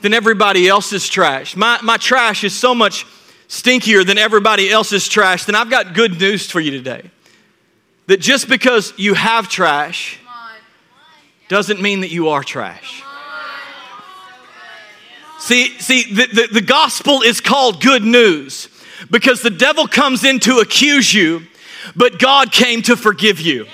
than 0.00 0.12
everybody 0.12 0.68
else's 0.68 1.08
trash. 1.08 1.56
My, 1.56 1.78
my 1.82 1.96
trash 1.96 2.44
is 2.44 2.54
so 2.54 2.74
much 2.74 3.06
stinkier 3.48 4.04
than 4.04 4.18
everybody 4.18 4.70
else's 4.70 5.08
trash, 5.08 5.44
then 5.44 5.54
I've 5.54 5.70
got 5.70 5.94
good 5.94 6.18
news 6.18 6.50
for 6.50 6.60
you 6.60 6.70
today. 6.70 7.10
That 8.06 8.20
just 8.20 8.48
because 8.48 8.92
you 8.96 9.14
have 9.14 9.48
trash 9.48 10.18
doesn't 11.48 11.80
mean 11.80 12.00
that 12.00 12.10
you 12.10 12.28
are 12.28 12.42
trash. 12.42 13.02
See, 15.38 15.78
see, 15.78 16.12
the, 16.12 16.26
the, 16.26 16.48
the 16.54 16.60
gospel 16.60 17.22
is 17.22 17.40
called 17.40 17.80
good 17.80 18.02
news 18.02 18.68
because 19.10 19.42
the 19.42 19.50
devil 19.50 19.86
comes 19.86 20.24
in 20.24 20.40
to 20.40 20.58
accuse 20.58 21.14
you, 21.14 21.42
but 21.94 22.18
God 22.18 22.50
came 22.50 22.82
to 22.82 22.96
forgive 22.96 23.40
you. 23.40 23.66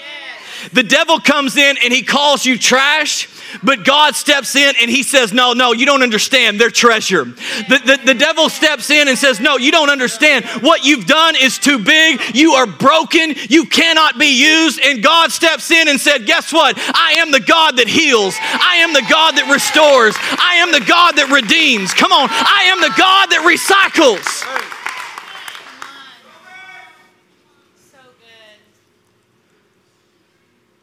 The 0.73 0.83
devil 0.83 1.19
comes 1.19 1.57
in 1.57 1.76
and 1.83 1.93
he 1.93 2.02
calls 2.02 2.45
you 2.45 2.59
trash, 2.59 3.26
but 3.62 3.85
God 3.85 4.14
steps 4.14 4.56
in 4.56 4.75
and 4.80 4.90
he 4.90 5.02
says, 5.02 5.32
No, 5.32 5.52
no, 5.52 5.73
you 5.73 5.87
don't 5.87 6.02
understand. 6.02 6.61
They're 6.61 6.71
treasure. 6.71 7.25
The, 7.25 7.80
the, 7.85 8.00
the, 8.06 8.14
devil 8.14 8.49
steps 8.49 8.90
in 8.90 9.09
and 9.09 9.18
says, 9.18 9.40
No, 9.40 9.56
you 9.56 9.71
don't 9.71 9.90
understand. 9.90 10.44
What 10.62 10.85
you've 10.85 11.06
done 11.06 11.35
is 11.37 11.59
too 11.59 11.78
big. 11.78 12.21
You 12.35 12.52
are 12.52 12.66
broken. 12.66 13.35
You 13.49 13.66
cannot 13.66 14.18
be 14.18 14.40
used. 14.40 14.80
And 14.80 15.02
God 15.02 15.32
steps 15.32 15.71
in 15.71 15.88
and 15.88 16.00
said, 16.00 16.26
Guess 16.26 16.52
what? 16.52 16.76
I 16.78 17.16
am 17.18 17.30
the 17.30 17.40
God 17.40 17.76
that 17.76 17.88
heals. 17.88 18.37
I 18.40 18.76
am 18.76 18.92
the 18.92 19.04
God 19.09 19.37
that 19.37 19.50
restores. 19.50 20.14
I 20.38 20.56
am 20.56 20.73
the 20.73 20.85
God 20.87 21.16
that 21.16 21.30
redeems. 21.30 21.92
Come 21.94 22.12
on. 22.12 22.28
I 22.30 22.64
am 22.71 22.80
the 22.80 22.94
God 22.97 23.30
that 23.30 23.42
recycles. 23.44 24.72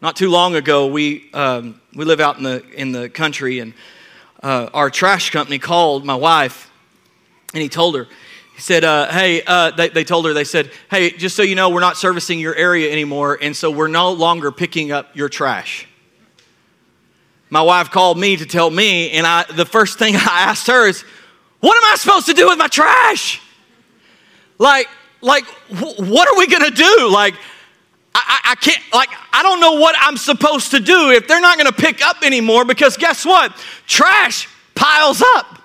Not 0.02 0.16
too 0.16 0.30
long 0.30 0.56
ago, 0.56 0.88
we, 0.88 1.30
um, 1.34 1.82
we 1.94 2.06
live 2.06 2.22
out 2.22 2.38
in 2.38 2.44
the, 2.44 2.66
in 2.74 2.94
the 2.94 3.10
country, 3.10 3.60
and 3.60 3.74
uh, 4.42 4.70
our 4.74 4.90
trash 4.90 5.30
company 5.30 5.60
called 5.60 6.06
my 6.06 6.16
wife, 6.16 6.72
and 7.54 7.62
he 7.62 7.68
told 7.68 7.96
her, 7.96 8.08
he 8.56 8.62
said, 8.62 8.86
uh, 8.86 9.12
Hey, 9.12 9.42
uh, 9.46 9.72
they, 9.72 9.90
they 9.90 10.06
told 10.06 10.26
her, 10.26 10.34
they 10.34 10.46
said, 10.46 10.72
Hey, 10.90 11.12
just 11.12 11.36
so 11.36 11.44
you 11.44 11.56
know, 11.56 11.70
we're 11.70 11.82
not 11.82 11.98
servicing 11.98 12.40
your 12.40 12.56
area 12.56 12.90
anymore, 12.90 13.38
and 13.42 13.54
so 13.54 13.70
we're 13.70 13.90
no 13.90 14.14
longer 14.14 14.54
picking 14.54 14.94
up 14.94 15.18
your 15.18 15.28
trash. 15.28 15.86
My 17.50 17.62
wife 17.62 17.92
called 17.92 18.18
me 18.18 18.38
to 18.38 18.46
tell 18.46 18.70
me, 18.70 19.12
and 19.12 19.28
I, 19.28 19.44
the 19.52 19.66
first 19.66 20.00
thing 20.00 20.16
I 20.18 20.44
asked 20.44 20.68
her 20.68 20.88
is, 20.88 21.02
What 21.60 21.76
am 21.76 21.92
I 21.92 21.98
supposed 21.98 22.28
to 22.28 22.34
do 22.34 22.48
with 22.48 22.58
my 22.58 22.68
trash? 22.68 23.42
Like, 24.58 24.88
like, 25.20 25.46
what 25.70 26.30
are 26.30 26.38
we 26.38 26.48
gonna 26.48 26.72
do? 26.72 27.10
Like, 27.12 27.36
I, 28.16 28.40
I, 28.52 28.56
can't, 28.56 28.82
like, 28.94 29.10
I 29.32 29.44
don't 29.44 29.60
know 29.60 29.74
what 29.74 29.96
I'm 30.00 30.18
supposed 30.18 30.72
to 30.72 30.80
do 30.80 31.12
if 31.12 31.28
they're 31.28 31.42
not 31.42 31.58
going 31.58 31.72
to 31.72 31.74
pick 31.74 32.06
up 32.06 32.24
anymore 32.24 32.66
because 32.66 32.98
guess 32.98 33.26
what? 33.26 33.56
Trash 33.88 34.48
piles 34.76 35.22
up. 35.36 35.60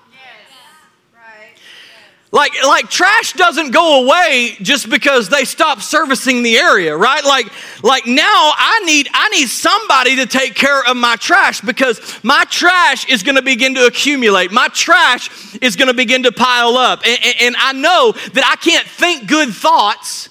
Like, 2.35 2.51
like 2.65 2.89
trash 2.89 3.31
doesn't 3.31 3.71
go 3.71 4.03
away 4.03 4.57
just 4.61 4.89
because 4.89 5.29
they 5.29 5.45
stop 5.45 5.79
servicing 5.79 6.43
the 6.43 6.57
area, 6.57 6.95
right? 6.97 7.23
Like, 7.23 7.47
like 7.81 8.05
now 8.07 8.51
I 8.57 8.81
need, 8.85 9.07
I 9.13 9.29
need 9.29 9.47
somebody 9.47 10.17
to 10.17 10.25
take 10.25 10.53
care 10.53 10.83
of 10.85 10.97
my 10.97 11.15
trash 11.15 11.61
because 11.61 12.19
my 12.25 12.43
trash 12.49 13.07
is 13.07 13.23
going 13.23 13.37
to 13.37 13.41
begin 13.41 13.73
to 13.75 13.85
accumulate. 13.85 14.51
My 14.51 14.67
trash 14.67 15.55
is 15.61 15.77
going 15.77 15.87
to 15.87 15.93
begin 15.93 16.23
to 16.23 16.33
pile 16.33 16.75
up. 16.75 17.03
And, 17.05 17.17
and, 17.23 17.35
and 17.39 17.55
I 17.57 17.71
know 17.71 18.11
that 18.11 18.45
I 18.45 18.57
can't 18.57 18.85
think 18.85 19.29
good 19.29 19.53
thoughts 19.53 20.27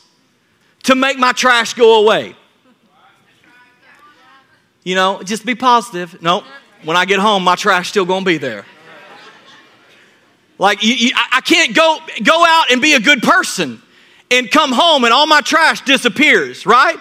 to 0.85 0.95
make 0.95 1.19
my 1.19 1.33
trash 1.33 1.75
go 1.75 2.03
away. 2.03 2.35
You 4.85 4.95
know, 4.95 5.23
just 5.23 5.45
be 5.45 5.55
positive. 5.55 6.21
No, 6.23 6.41
nope. 6.41 6.45
when 6.85 6.97
I 6.97 7.05
get 7.07 7.19
home, 7.19 7.43
my 7.43 7.57
trash 7.57 7.89
still 7.89 8.05
gonna 8.05 8.25
be 8.25 8.39
there. 8.39 8.65
Like 10.59 10.85
you, 10.85 10.95
you, 10.95 11.11
I 11.15 11.41
can't 11.41 11.75
go 11.75 11.99
go 12.23 12.45
out 12.47 12.71
and 12.71 12.81
be 12.81 12.95
a 12.95 13.01
good 13.01 13.23
person 13.23 13.83
and 14.31 14.51
come 14.51 14.73
home 14.73 15.05
and 15.05 15.13
all 15.13 15.27
my 15.27 15.41
trash 15.41 15.81
disappears, 15.83 16.65
right? 16.67 16.99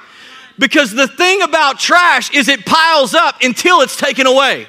Because 0.58 0.92
the 0.92 1.08
thing 1.08 1.42
about 1.42 1.80
trash 1.80 2.34
is 2.34 2.48
it 2.48 2.66
piles 2.66 3.14
up 3.14 3.42
until 3.42 3.82
it's 3.82 3.98
taken 3.98 4.28
away. 4.28 4.68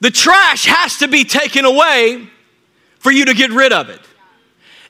The 0.00 0.10
trash 0.10 0.66
has 0.66 0.98
to 0.98 1.08
be 1.08 1.24
taken 1.24 1.64
away 1.64 2.26
for 2.98 3.12
you 3.12 3.26
to 3.26 3.34
get 3.34 3.50
rid 3.50 3.72
of 3.72 3.88
it. 3.88 4.00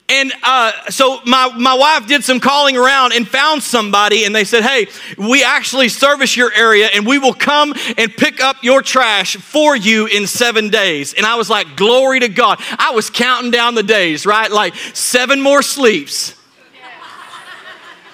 And 0.09 0.33
uh, 0.43 0.91
so 0.91 1.21
my, 1.25 1.53
my 1.57 1.75
wife 1.75 2.07
did 2.07 2.23
some 2.23 2.39
calling 2.39 2.77
around 2.77 3.13
and 3.13 3.27
found 3.27 3.63
somebody, 3.63 4.25
and 4.25 4.35
they 4.35 4.45
said, 4.45 4.63
Hey, 4.63 4.89
we 5.17 5.43
actually 5.43 5.89
service 5.89 6.37
your 6.37 6.53
area, 6.53 6.89
and 6.93 7.07
we 7.07 7.19
will 7.19 7.33
come 7.33 7.73
and 7.97 8.13
pick 8.13 8.43
up 8.43 8.63
your 8.63 8.83
trash 8.83 9.37
for 9.37 9.75
you 9.75 10.07
in 10.07 10.27
seven 10.27 10.69
days. 10.69 11.15
And 11.15 11.25
I 11.25 11.37
was 11.37 11.49
like, 11.49 11.77
Glory 11.77 12.21
to 12.21 12.29
God. 12.29 12.59
I 12.79 12.91
was 12.91 13.11
counting 13.11 13.51
down 13.51 13.75
the 13.75 13.83
days, 13.83 14.27
right? 14.27 14.51
Like 14.51 14.75
seven 14.75 15.41
more 15.41 15.63
sleeps 15.63 16.35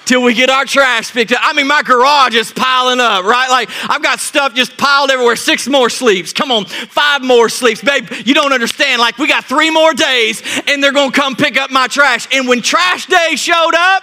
till 0.09 0.23
we 0.23 0.33
get 0.33 0.49
our 0.49 0.65
trash 0.65 1.13
picked 1.13 1.33
up. 1.33 1.39
I 1.43 1.53
mean, 1.53 1.67
my 1.67 1.83
garage 1.83 2.35
is 2.35 2.51
piling 2.51 2.99
up, 2.99 3.25
right? 3.25 3.51
Like, 3.51 3.69
I've 3.91 4.03
got 4.03 4.21
stuff 4.21 4.55
just 4.55 4.79
piled 4.79 5.11
everywhere. 5.11 5.37
Six 5.37 5.69
more 5.69 5.91
sleeps. 5.91 6.33
Come 6.33 6.51
on, 6.51 6.65
five 6.65 7.23
more 7.23 7.51
sleeps. 7.51 7.83
Babe, 7.83 8.09
you 8.25 8.33
don't 8.33 8.55
understand. 8.55 9.03
Like, 9.03 9.19
we 9.19 9.29
got 9.29 9.45
three 9.45 9.71
more 9.71 9.93
days, 9.93 10.43
and 10.67 10.83
they're 10.83 10.95
going 10.95 11.13
to 11.13 11.21
come 11.21 11.37
pick 11.37 11.59
up 11.59 11.71
my 11.71 11.89
trash. 11.89 12.27
And 12.33 12.49
when 12.49 12.63
trash 12.63 13.07
day 13.07 13.37
showed 13.37 13.75
up, 13.75 14.03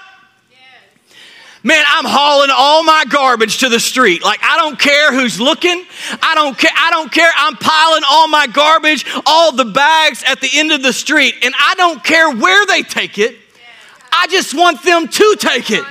Man, 1.63 1.83
I'm 1.87 2.05
hauling 2.05 2.51
all 2.55 2.83
my 2.83 3.05
garbage 3.09 3.57
to 3.61 3.69
the 3.69 3.79
street. 3.79 4.23
Like 4.23 4.39
I 4.43 4.55
don't 4.57 4.77
care 4.77 5.11
who's 5.11 5.39
looking. 5.39 5.83
I 6.21 6.35
don't 6.35 6.55
care. 6.55 6.69
I 6.75 6.91
don't 6.91 7.11
care. 7.11 7.31
I'm 7.35 7.55
piling 7.55 8.03
all 8.07 8.27
my 8.27 8.45
garbage, 8.45 9.03
all 9.25 9.51
the 9.51 9.65
bags 9.65 10.23
at 10.27 10.41
the 10.41 10.49
end 10.53 10.71
of 10.71 10.83
the 10.83 10.93
street, 10.93 11.33
and 11.41 11.55
I 11.57 11.73
don't 11.73 12.03
care 12.03 12.29
where 12.35 12.67
they 12.67 12.83
take 12.83 13.17
it. 13.17 13.37
I 14.11 14.27
just 14.27 14.53
want 14.53 14.83
them 14.83 15.07
to 15.07 15.35
take 15.39 15.71
it. 15.71 15.83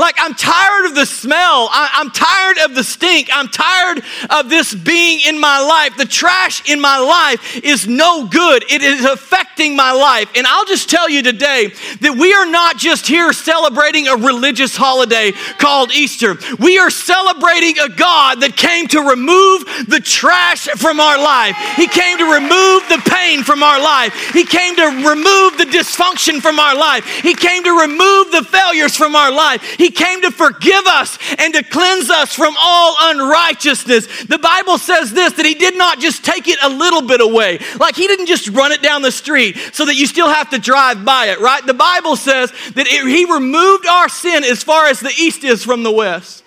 Like, 0.00 0.16
I'm 0.18 0.34
tired 0.34 0.86
of 0.86 0.94
the 0.94 1.04
smell. 1.04 1.68
I, 1.70 2.00
am 2.00 2.10
tired 2.10 2.56
of 2.64 2.74
the 2.74 2.82
stink. 2.82 3.28
I'm 3.30 3.48
tired 3.48 4.02
of 4.30 4.48
this 4.48 4.74
being 4.74 5.20
in 5.26 5.38
my 5.38 5.60
life. 5.60 5.98
The 5.98 6.06
trash 6.06 6.68
in 6.70 6.80
my 6.80 6.98
life 6.98 7.62
is 7.62 7.86
no 7.86 8.26
good. 8.26 8.64
It 8.70 8.82
is 8.82 9.04
affecting 9.04 9.76
my 9.76 9.92
life. 9.92 10.30
And 10.34 10.46
I'll 10.46 10.64
just 10.64 10.88
tell 10.88 11.10
you 11.10 11.22
today 11.22 11.72
that 12.00 12.16
we 12.18 12.32
are 12.32 12.46
not 12.46 12.78
just 12.78 13.06
here 13.06 13.30
celebrating 13.34 14.08
a 14.08 14.16
religious 14.16 14.74
holiday 14.74 15.32
called 15.58 15.92
Easter. 15.92 16.36
We 16.58 16.78
are 16.78 16.88
celebrating 16.88 17.78
a 17.78 17.90
God 17.90 18.40
that 18.40 18.56
came 18.56 18.86
to 18.88 19.00
remove 19.00 19.66
the 19.86 20.00
trash 20.02 20.66
from 20.80 20.98
our 20.98 21.18
life. 21.18 21.56
He 21.76 21.86
came 21.86 22.16
to 22.16 22.32
remove 22.32 22.88
the 22.88 23.02
pain 23.04 23.42
from 23.42 23.62
our 23.62 23.78
life. 23.78 24.14
He 24.32 24.46
came 24.46 24.76
to 24.76 24.86
remove 24.86 25.58
the 25.58 25.68
dysfunction 25.68 26.40
from 26.40 26.58
our 26.58 26.74
life. 26.74 27.04
He 27.20 27.34
came 27.34 27.62
to 27.64 27.80
remove 27.82 28.32
the 28.32 28.48
failures 28.48 28.96
from 28.96 29.14
our 29.14 29.30
life. 29.30 29.62
He 29.76 29.89
came 29.90 30.22
to 30.22 30.30
forgive 30.30 30.86
us 30.86 31.18
and 31.38 31.54
to 31.54 31.62
cleanse 31.62 32.10
us 32.10 32.34
from 32.34 32.54
all 32.58 32.96
unrighteousness. 33.00 34.24
The 34.24 34.38
Bible 34.38 34.78
says 34.78 35.12
this 35.12 35.32
that 35.34 35.46
He 35.46 35.54
did 35.54 35.76
not 35.76 35.98
just 35.98 36.24
take 36.24 36.48
it 36.48 36.58
a 36.62 36.68
little 36.68 37.02
bit 37.02 37.20
away, 37.20 37.58
like 37.78 37.96
He 37.96 38.06
didn't 38.06 38.26
just 38.26 38.48
run 38.48 38.72
it 38.72 38.82
down 38.82 39.02
the 39.02 39.12
street 39.12 39.56
so 39.72 39.84
that 39.86 39.96
you 39.96 40.06
still 40.06 40.28
have 40.28 40.50
to 40.50 40.58
drive 40.58 41.04
by 41.04 41.26
it, 41.26 41.40
right? 41.40 41.64
The 41.64 41.74
Bible 41.74 42.16
says 42.16 42.52
that 42.74 42.86
it, 42.86 43.06
He 43.06 43.32
removed 43.32 43.86
our 43.86 44.08
sin 44.08 44.44
as 44.44 44.62
far 44.62 44.86
as 44.86 45.00
the 45.00 45.12
east 45.18 45.44
is 45.44 45.64
from 45.64 45.82
the 45.82 45.92
west 45.92 46.44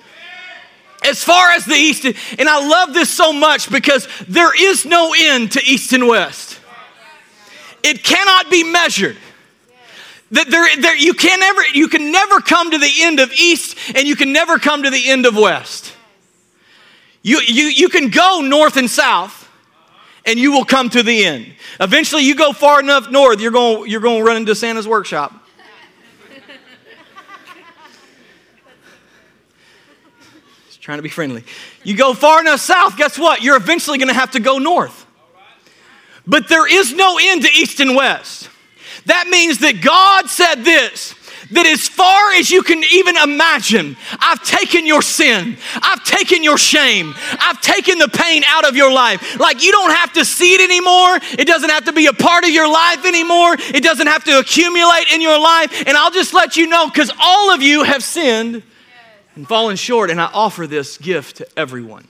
as 1.06 1.22
far 1.22 1.52
as 1.52 1.66
the 1.66 1.74
east 1.74 2.06
and 2.06 2.48
i 2.48 2.66
love 2.66 2.94
this 2.94 3.10
so 3.10 3.34
much 3.34 3.70
because 3.70 4.08
there 4.30 4.54
is 4.58 4.86
no 4.86 5.14
end 5.18 5.52
to 5.52 5.62
east 5.66 5.92
and 5.92 6.08
west 6.08 6.62
it 7.84 8.02
cannot 8.02 8.50
be 8.50 8.64
measured. 8.64 9.18
That 10.34 10.50
there, 10.50 10.66
there, 10.82 10.98
you, 10.98 11.14
can 11.14 11.40
never, 11.40 11.64
you 11.74 11.88
can 11.88 12.12
never 12.12 12.40
come 12.40 12.72
to 12.72 12.80
the 12.80 12.92
end 13.02 13.20
of 13.20 13.32
east 13.34 13.78
and 13.96 14.08
you 14.08 14.16
can 14.16 14.34
never 14.34 14.58
come 14.58 14.82
to 14.82 14.90
the 14.90 15.12
end 15.12 15.28
of 15.28 15.36
west. 15.36 15.94
You, 17.22 17.40
you, 17.42 17.66
you 17.66 17.88
can 17.88 18.10
go 18.10 18.42
north 18.42 18.76
and 18.76 18.90
south 18.90 19.48
and 20.26 20.40
you 20.40 20.52
will 20.52 20.66
come 20.66 20.90
to 20.90 21.04
the 21.04 21.24
end. 21.24 21.54
Eventually, 21.80 22.24
you 22.24 22.34
go 22.34 22.52
far 22.52 22.80
enough 22.80 23.12
north, 23.12 23.40
you're 23.42 23.52
going, 23.52 23.88
you're 23.88 24.02
going 24.02 24.22
to 24.22 24.26
run 24.26 24.38
into 24.38 24.56
Santa's 24.56 24.88
workshop. 24.88 25.32
Just 30.66 30.82
trying 30.82 30.98
to 30.98 31.04
be 31.04 31.10
friendly. 31.10 31.44
You 31.84 31.96
go 31.96 32.16
far 32.16 32.42
enough 32.42 32.60
south, 32.60 32.98
guess 32.98 33.20
what? 33.20 33.44
You're 33.44 33.58
eventually 33.58 34.00
going 34.00 34.08
to 34.08 34.16
have 34.16 34.32
to 34.32 34.40
go 34.40 34.58
north. 34.58 35.06
But 36.26 36.48
there 36.50 36.68
is 36.68 36.92
no 36.92 37.20
end 37.22 37.44
to 37.44 37.50
east 37.50 37.80
and 37.80 37.96
west. 37.96 38.50
That 39.06 39.28
means 39.28 39.60
that 39.60 39.82
God 39.82 40.30
said 40.30 40.64
this 40.64 41.16
that 41.52 41.66
as 41.66 41.88
far 41.88 42.32
as 42.34 42.50
you 42.50 42.64
can 42.64 42.84
even 42.92 43.18
imagine, 43.18 43.96
I've 44.20 44.44
taken 44.44 44.86
your 44.86 45.02
sin, 45.02 45.58
I've 45.76 46.04
taken 46.04 46.44
your 46.44 46.58
shame, 46.58 47.14
I've 47.40 47.62
taken 47.62 47.98
the 47.98 48.08
pain 48.08 48.44
out 48.46 48.68
of 48.68 48.76
your 48.76 48.92
life. 48.92 49.40
Like 49.40 49.64
you 49.64 49.72
don't 49.72 49.92
have 49.92 50.14
to 50.14 50.26
see 50.26 50.56
it 50.56 50.62
anymore, 50.62 51.20
it 51.40 51.46
doesn't 51.46 51.70
have 51.70 51.86
to 51.86 51.94
be 51.94 52.08
a 52.08 52.14
part 52.14 52.44
of 52.44 52.50
your 52.50 52.72
life 52.72 53.06
anymore, 53.06 53.56
it 53.60 53.84
doesn't 53.84 54.08
have 54.08 54.24
to 54.26 54.40
accumulate 54.40 55.12
in 55.12 55.22
your 55.22 55.40
life. 55.40 55.84
And 55.88 55.98
I'll 55.98 56.12
just 56.12 56.34
let 56.34 56.58
you 56.58 56.68
know 56.68 56.88
because 56.88 57.12
all 57.20 57.52
of 57.54 57.62
you 57.62 57.84
have 57.84 58.04
sinned 58.04 58.64
and 59.36 59.48
fallen 59.48 59.76
short, 59.76 60.12
and 60.12 60.22
I 60.22 60.26
offer 60.26 60.68
this 60.68 60.98
gift 60.98 61.38
to 61.38 61.48
everyone. 61.58 62.08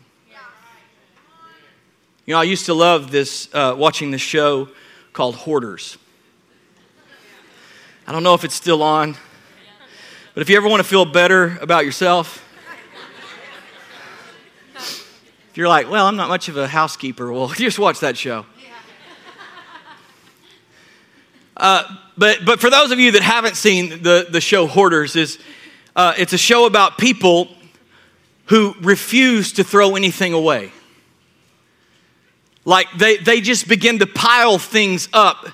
You 2.26 2.34
know, 2.34 2.40
I 2.40 2.44
used 2.44 2.68
to 2.68 2.74
love 2.74 3.12
this, 3.12 3.50
uh, 3.54 3.76
watching 3.78 4.12
this 4.12 4.22
show 4.22 4.70
called 5.12 5.36
Hoarders. 5.36 5.98
I 8.06 8.12
don't 8.12 8.24
know 8.24 8.34
if 8.34 8.44
it's 8.44 8.54
still 8.54 8.84
on, 8.84 9.16
but 10.34 10.42
if 10.42 10.50
you 10.50 10.58
ever 10.58 10.68
want 10.68 10.82
to 10.82 10.88
feel 10.88 11.06
better 11.06 11.58
about 11.62 11.86
yourself, 11.86 12.44
if 14.76 15.56
you're 15.56 15.70
like, 15.70 15.90
well, 15.90 16.06
I'm 16.06 16.18
not 16.18 16.28
much 16.28 16.50
of 16.50 16.58
a 16.58 16.68
housekeeper, 16.68 17.32
well, 17.32 17.48
just 17.56 17.80
watch 17.80 18.02
that 18.02 18.18
show. 18.18 18.46
Uh, 21.56 21.84
but, 22.18 22.40
but 22.46 22.60
for 22.60 22.70
those 22.70 22.92
of 22.92 23.00
you 23.00 23.14
that 23.14 23.22
haven't 23.22 23.56
seen 23.56 24.02
the, 24.04 24.28
the 24.30 24.42
show 24.42 24.68
Hoarders, 24.68 25.16
is, 25.16 25.40
uh, 25.96 26.14
it's 26.18 26.34
a 26.34 26.38
show 26.38 26.66
about 26.66 26.98
people 26.98 27.48
who 28.48 28.76
refuse 28.82 29.54
to 29.54 29.64
throw 29.64 29.96
anything 29.96 30.34
away. 30.34 30.74
Like 32.66 32.88
they, 32.98 33.16
they 33.16 33.40
just 33.40 33.70
begin 33.70 34.00
to 34.00 34.08
pile 34.08 34.58
things 34.58 35.08
up 35.14 35.48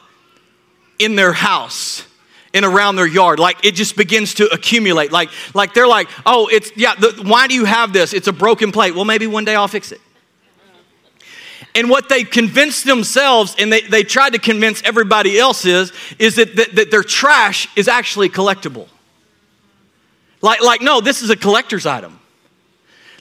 in 0.97 1.15
their 1.15 1.33
house 1.33 2.05
and 2.53 2.65
around 2.65 2.95
their 2.95 3.07
yard. 3.07 3.39
Like 3.39 3.63
it 3.65 3.75
just 3.75 3.95
begins 3.95 4.35
to 4.35 4.47
accumulate. 4.53 5.11
Like, 5.11 5.29
like 5.53 5.73
they're 5.73 5.87
like, 5.87 6.09
oh, 6.25 6.47
it's, 6.51 6.71
yeah, 6.75 6.95
the, 6.95 7.21
why 7.25 7.47
do 7.47 7.53
you 7.53 7.65
have 7.65 7.93
this? 7.93 8.13
It's 8.13 8.27
a 8.27 8.33
broken 8.33 8.71
plate. 8.71 8.95
Well, 8.95 9.05
maybe 9.05 9.27
one 9.27 9.45
day 9.45 9.55
I'll 9.55 9.67
fix 9.67 9.91
it. 9.91 10.01
And 11.75 11.89
what 11.89 12.09
they 12.09 12.23
convinced 12.23 12.85
themselves, 12.85 13.55
and 13.59 13.71
they, 13.71 13.81
they 13.81 14.03
tried 14.03 14.33
to 14.33 14.39
convince 14.39 14.81
everybody 14.83 15.37
else 15.37 15.65
is, 15.65 15.93
is 16.17 16.35
that, 16.37 16.55
that, 16.55 16.75
that 16.75 16.91
their 16.91 17.03
trash 17.03 17.67
is 17.75 17.87
actually 17.87 18.29
collectible. 18.29 18.87
Like, 20.41 20.61
like, 20.61 20.81
no, 20.81 20.99
this 20.99 21.21
is 21.21 21.29
a 21.29 21.35
collector's 21.35 21.85
item. 21.85 22.19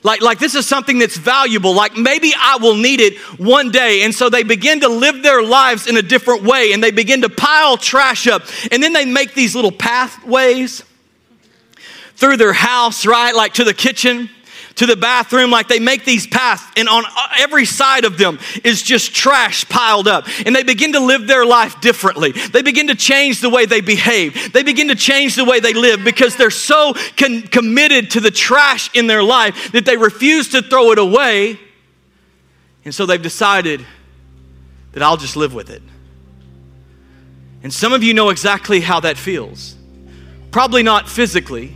Like, 0.02 0.20
like 0.20 0.38
this 0.38 0.54
is 0.54 0.66
something 0.66 0.98
that's 0.98 1.16
valuable. 1.16 1.74
Like 1.74 1.96
maybe 1.96 2.32
I 2.36 2.58
will 2.60 2.76
need 2.76 3.00
it 3.00 3.18
one 3.38 3.70
day. 3.70 4.02
And 4.02 4.14
so 4.14 4.28
they 4.28 4.42
begin 4.42 4.80
to 4.80 4.88
live 4.88 5.22
their 5.22 5.42
lives 5.42 5.86
in 5.86 5.96
a 5.96 6.02
different 6.02 6.42
way 6.42 6.72
and 6.72 6.82
they 6.82 6.90
begin 6.90 7.22
to 7.22 7.28
pile 7.28 7.76
trash 7.76 8.26
up. 8.26 8.42
And 8.70 8.82
then 8.82 8.92
they 8.92 9.04
make 9.04 9.34
these 9.34 9.54
little 9.54 9.72
pathways 9.72 10.84
through 12.16 12.36
their 12.36 12.52
house, 12.52 13.06
right? 13.06 13.34
Like 13.34 13.54
to 13.54 13.64
the 13.64 13.74
kitchen 13.74 14.30
to 14.78 14.86
the 14.86 14.96
bathroom 14.96 15.50
like 15.50 15.66
they 15.68 15.80
make 15.80 16.04
these 16.04 16.26
paths 16.26 16.64
and 16.76 16.88
on 16.88 17.04
uh, 17.04 17.28
every 17.38 17.64
side 17.64 18.04
of 18.04 18.16
them 18.16 18.38
is 18.62 18.80
just 18.82 19.14
trash 19.14 19.68
piled 19.68 20.06
up. 20.06 20.26
And 20.46 20.54
they 20.54 20.62
begin 20.62 20.92
to 20.92 21.00
live 21.00 21.26
their 21.26 21.44
life 21.44 21.80
differently. 21.80 22.32
They 22.32 22.62
begin 22.62 22.86
to 22.86 22.94
change 22.94 23.40
the 23.40 23.50
way 23.50 23.66
they 23.66 23.80
behave. 23.80 24.52
They 24.52 24.62
begin 24.62 24.88
to 24.88 24.94
change 24.94 25.34
the 25.34 25.44
way 25.44 25.58
they 25.60 25.74
live 25.74 26.04
because 26.04 26.36
they're 26.36 26.50
so 26.50 26.94
con- 27.16 27.42
committed 27.42 28.12
to 28.12 28.20
the 28.20 28.30
trash 28.30 28.90
in 28.94 29.08
their 29.08 29.22
life 29.22 29.72
that 29.72 29.84
they 29.84 29.96
refuse 29.96 30.48
to 30.50 30.62
throw 30.62 30.92
it 30.92 30.98
away. 30.98 31.58
And 32.84 32.94
so 32.94 33.04
they've 33.04 33.20
decided 33.20 33.84
that 34.92 35.02
I'll 35.02 35.16
just 35.16 35.36
live 35.36 35.54
with 35.54 35.70
it. 35.70 35.82
And 37.64 37.72
some 37.72 37.92
of 37.92 38.04
you 38.04 38.14
know 38.14 38.30
exactly 38.30 38.80
how 38.80 39.00
that 39.00 39.18
feels. 39.18 39.74
Probably 40.52 40.84
not 40.84 41.08
physically 41.08 41.74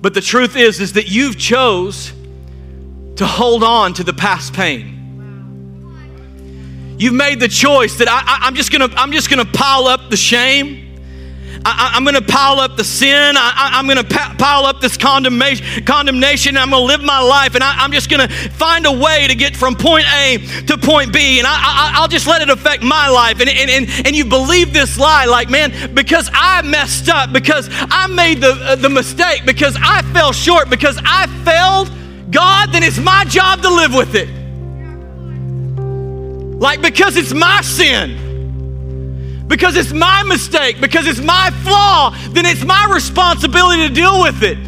but 0.00 0.14
the 0.14 0.20
truth 0.20 0.56
is, 0.56 0.80
is 0.80 0.92
that 0.94 1.08
you've 1.08 1.36
chose 1.36 2.12
to 3.16 3.26
hold 3.26 3.64
on 3.64 3.94
to 3.94 4.04
the 4.04 4.12
past 4.12 4.52
pain. 4.52 4.94
You've 6.98 7.14
made 7.14 7.40
the 7.40 7.48
choice 7.48 7.96
that 7.98 8.08
I, 8.08 8.46
am 8.46 8.54
just 8.54 8.72
gonna, 8.72 8.88
I'm 8.96 9.12
just 9.12 9.30
gonna 9.30 9.44
pile 9.44 9.86
up 9.86 10.10
the 10.10 10.16
shame. 10.16 10.87
I, 11.64 11.92
am 11.96 12.04
going 12.04 12.14
to 12.14 12.22
pile 12.22 12.60
up 12.60 12.76
the 12.76 12.84
sin. 12.84 13.34
I, 13.36 13.78
am 13.78 13.86
going 13.86 13.98
to 13.98 14.04
pile 14.04 14.64
up 14.64 14.80
this 14.80 14.96
condemnation. 14.96 15.84
Condemnation. 15.84 16.56
I'm 16.56 16.70
going 16.70 16.82
to 16.82 16.86
live 16.86 17.02
my 17.02 17.20
life, 17.20 17.54
and 17.54 17.64
I, 17.64 17.84
am 17.84 17.92
just 17.92 18.10
going 18.10 18.26
to 18.26 18.34
find 18.50 18.86
a 18.86 18.92
way 18.92 19.26
to 19.26 19.34
get 19.34 19.56
from 19.56 19.74
point 19.74 20.04
A 20.14 20.38
to 20.66 20.78
point 20.78 21.12
B, 21.12 21.38
and 21.38 21.46
I, 21.48 22.00
will 22.00 22.08
just 22.08 22.26
let 22.26 22.42
it 22.42 22.50
affect 22.50 22.82
my 22.82 23.08
life. 23.08 23.40
And, 23.40 23.48
and, 23.48 23.70
and, 23.70 24.06
and 24.06 24.16
you 24.16 24.24
believe 24.24 24.72
this 24.72 24.98
lie, 24.98 25.24
like 25.24 25.50
man, 25.50 25.94
because 25.94 26.30
I 26.32 26.62
messed 26.62 27.08
up, 27.08 27.32
because 27.32 27.68
I 27.70 28.06
made 28.06 28.40
the 28.40 28.52
uh, 28.52 28.76
the 28.76 28.88
mistake, 28.88 29.44
because 29.44 29.76
I 29.80 30.02
fell 30.12 30.32
short, 30.32 30.70
because 30.70 30.98
I 31.04 31.26
failed. 31.44 31.90
God, 32.30 32.72
then 32.72 32.82
it's 32.82 32.98
my 32.98 33.24
job 33.24 33.62
to 33.62 33.70
live 33.70 33.94
with 33.94 34.14
it. 34.14 34.28
Like 36.60 36.82
because 36.82 37.16
it's 37.16 37.32
my 37.32 37.62
sin 37.62 38.27
because 39.48 39.76
it's 39.76 39.92
my 39.92 40.22
mistake, 40.24 40.80
because 40.80 41.06
it's 41.06 41.20
my 41.20 41.50
flaw, 41.64 42.14
then 42.30 42.44
it's 42.44 42.64
my 42.64 42.88
responsibility 42.92 43.88
to 43.88 43.94
deal 43.94 44.20
with 44.20 44.42
it. 44.42 44.58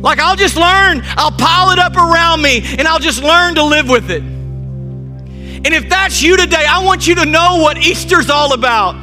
Like 0.00 0.18
I'll 0.18 0.36
just 0.36 0.56
learn, 0.56 1.02
I'll 1.16 1.32
pile 1.32 1.70
it 1.70 1.78
up 1.78 1.96
around 1.96 2.42
me 2.42 2.62
and 2.78 2.86
I'll 2.86 2.98
just 2.98 3.22
learn 3.22 3.54
to 3.56 3.64
live 3.64 3.88
with 3.88 4.10
it. 4.10 4.22
And 4.22 5.74
if 5.74 5.88
that's 5.88 6.22
you 6.22 6.36
today, 6.36 6.64
I 6.66 6.84
want 6.84 7.06
you 7.06 7.14
to 7.16 7.24
know 7.26 7.58
what 7.60 7.78
Easter's 7.78 8.30
all 8.30 8.54
about. 8.54 8.94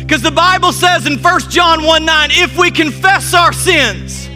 Because 0.00 0.20
the 0.20 0.30
Bible 0.30 0.72
says 0.72 1.06
in 1.06 1.18
1 1.18 1.40
John 1.48 1.84
1 1.84 2.04
9, 2.04 2.28
if 2.32 2.58
we 2.58 2.70
confess 2.70 3.32
our 3.32 3.52
sins, 3.52 4.26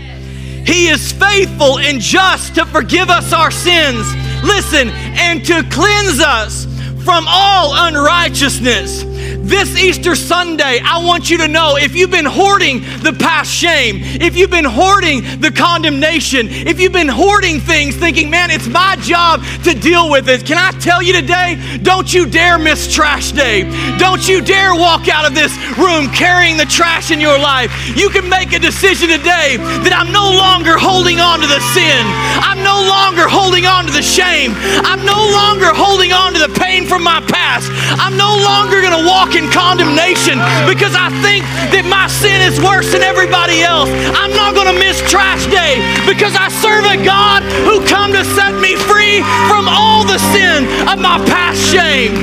He 0.66 0.88
is 0.88 1.12
faithful 1.12 1.79
and 1.79 2.01
just 2.01 2.55
to 2.55 2.64
forgive 2.64 3.11
us 3.11 3.35
our 3.35 3.51
sins. 3.51 4.07
Listen, 4.42 4.88
and 4.88 5.44
to 5.44 5.62
cleanse 5.71 6.21
us 6.21 6.66
from 7.09 7.25
all 7.27 7.73
unrighteousness. 7.87 9.08
This 9.37 9.77
Easter 9.79 10.14
Sunday, 10.14 10.81
I 10.83 11.05
want 11.05 11.31
you 11.31 11.38
to 11.38 11.49
know 11.49 11.77
if 11.77 11.95
you've 11.95 12.11
been 12.11 12.25
hoarding 12.25 12.81
the 13.03 13.17
past 13.19 13.51
shame, 13.51 14.01
if 14.21 14.37
you've 14.37 14.51
been 14.51 14.64
hoarding 14.64 15.23
the 15.41 15.51
condemnation, 15.51 16.49
if 16.49 16.81
you've 16.81 16.93
been 16.93 17.09
hoarding 17.09 17.61
things 17.61 17.97
thinking, 17.97 18.31
man, 18.31 18.51
it's 18.51 18.69
my 18.69 18.97
job 19.01 19.43
to 19.64 19.75
deal 19.75 20.11
with 20.11 20.29
it, 20.29 20.47
can 20.47 20.57
I 20.59 20.79
tell 20.79 21.03
you 21.03 21.12
today, 21.12 21.59
don't 21.83 22.12
you 22.12 22.27
dare 22.27 22.59
miss 22.59 22.95
trash 22.95 23.33
day. 23.33 23.64
Don't 23.99 24.29
you 24.29 24.41
dare 24.41 24.75
walk 24.75 25.09
out 25.09 25.27
of 25.27 25.35
this 25.35 25.51
room 25.77 26.09
carrying 26.14 26.57
the 26.57 26.67
trash 26.67 27.11
in 27.11 27.21
your 27.21 27.38
life. 27.38 27.73
You 27.97 28.09
can 28.11 28.29
make 28.29 28.53
a 28.53 28.59
decision 28.59 29.09
today 29.09 29.59
that 29.83 29.91
I'm 29.91 30.12
no 30.14 30.31
longer 30.31 30.79
holding 30.79 31.19
on 31.19 31.43
to 31.43 31.49
the 31.51 31.61
sin. 31.75 32.07
I'm 32.38 32.62
no 32.62 32.79
longer 32.87 33.27
holding 33.27 33.67
on 33.67 33.91
to 33.91 33.93
the 33.93 34.05
shame. 34.05 34.55
I'm 34.87 35.03
no 35.03 35.19
longer 35.19 35.75
holding 35.75 36.14
on 36.14 36.33
to 36.35 36.41
the 36.41 36.53
pain 36.55 36.87
from 36.87 37.03
my 37.03 37.19
past. 37.27 37.67
I'm 37.99 38.14
no 38.14 38.31
longer 38.38 38.79
going 38.79 38.95
to 38.95 39.03
walk 39.03 39.18
in 39.35 39.51
condemnation 39.51 40.39
because 40.71 40.95
I 40.95 41.11
think 41.27 41.43
that 41.75 41.83
my 41.83 42.07
sin 42.07 42.39
is 42.39 42.63
worse 42.63 42.95
than 42.95 43.03
everybody 43.03 43.67
else. 43.67 43.91
I'm 44.15 44.31
not 44.31 44.55
going 44.55 44.71
to 44.71 44.79
miss 44.79 45.03
trash 45.11 45.43
day 45.51 45.83
because 46.07 46.39
I 46.39 46.47
serve 46.63 46.87
a 46.87 47.03
God 47.03 47.43
who 47.67 47.83
come 47.83 48.15
to 48.15 48.23
set 48.39 48.55
me 48.63 48.79
free 48.79 49.19
from 49.51 49.67
all 49.67 50.07
the 50.07 50.23
sin 50.31 50.63
of 50.87 51.03
my 51.03 51.19
past 51.27 51.59
shame. 51.59 52.15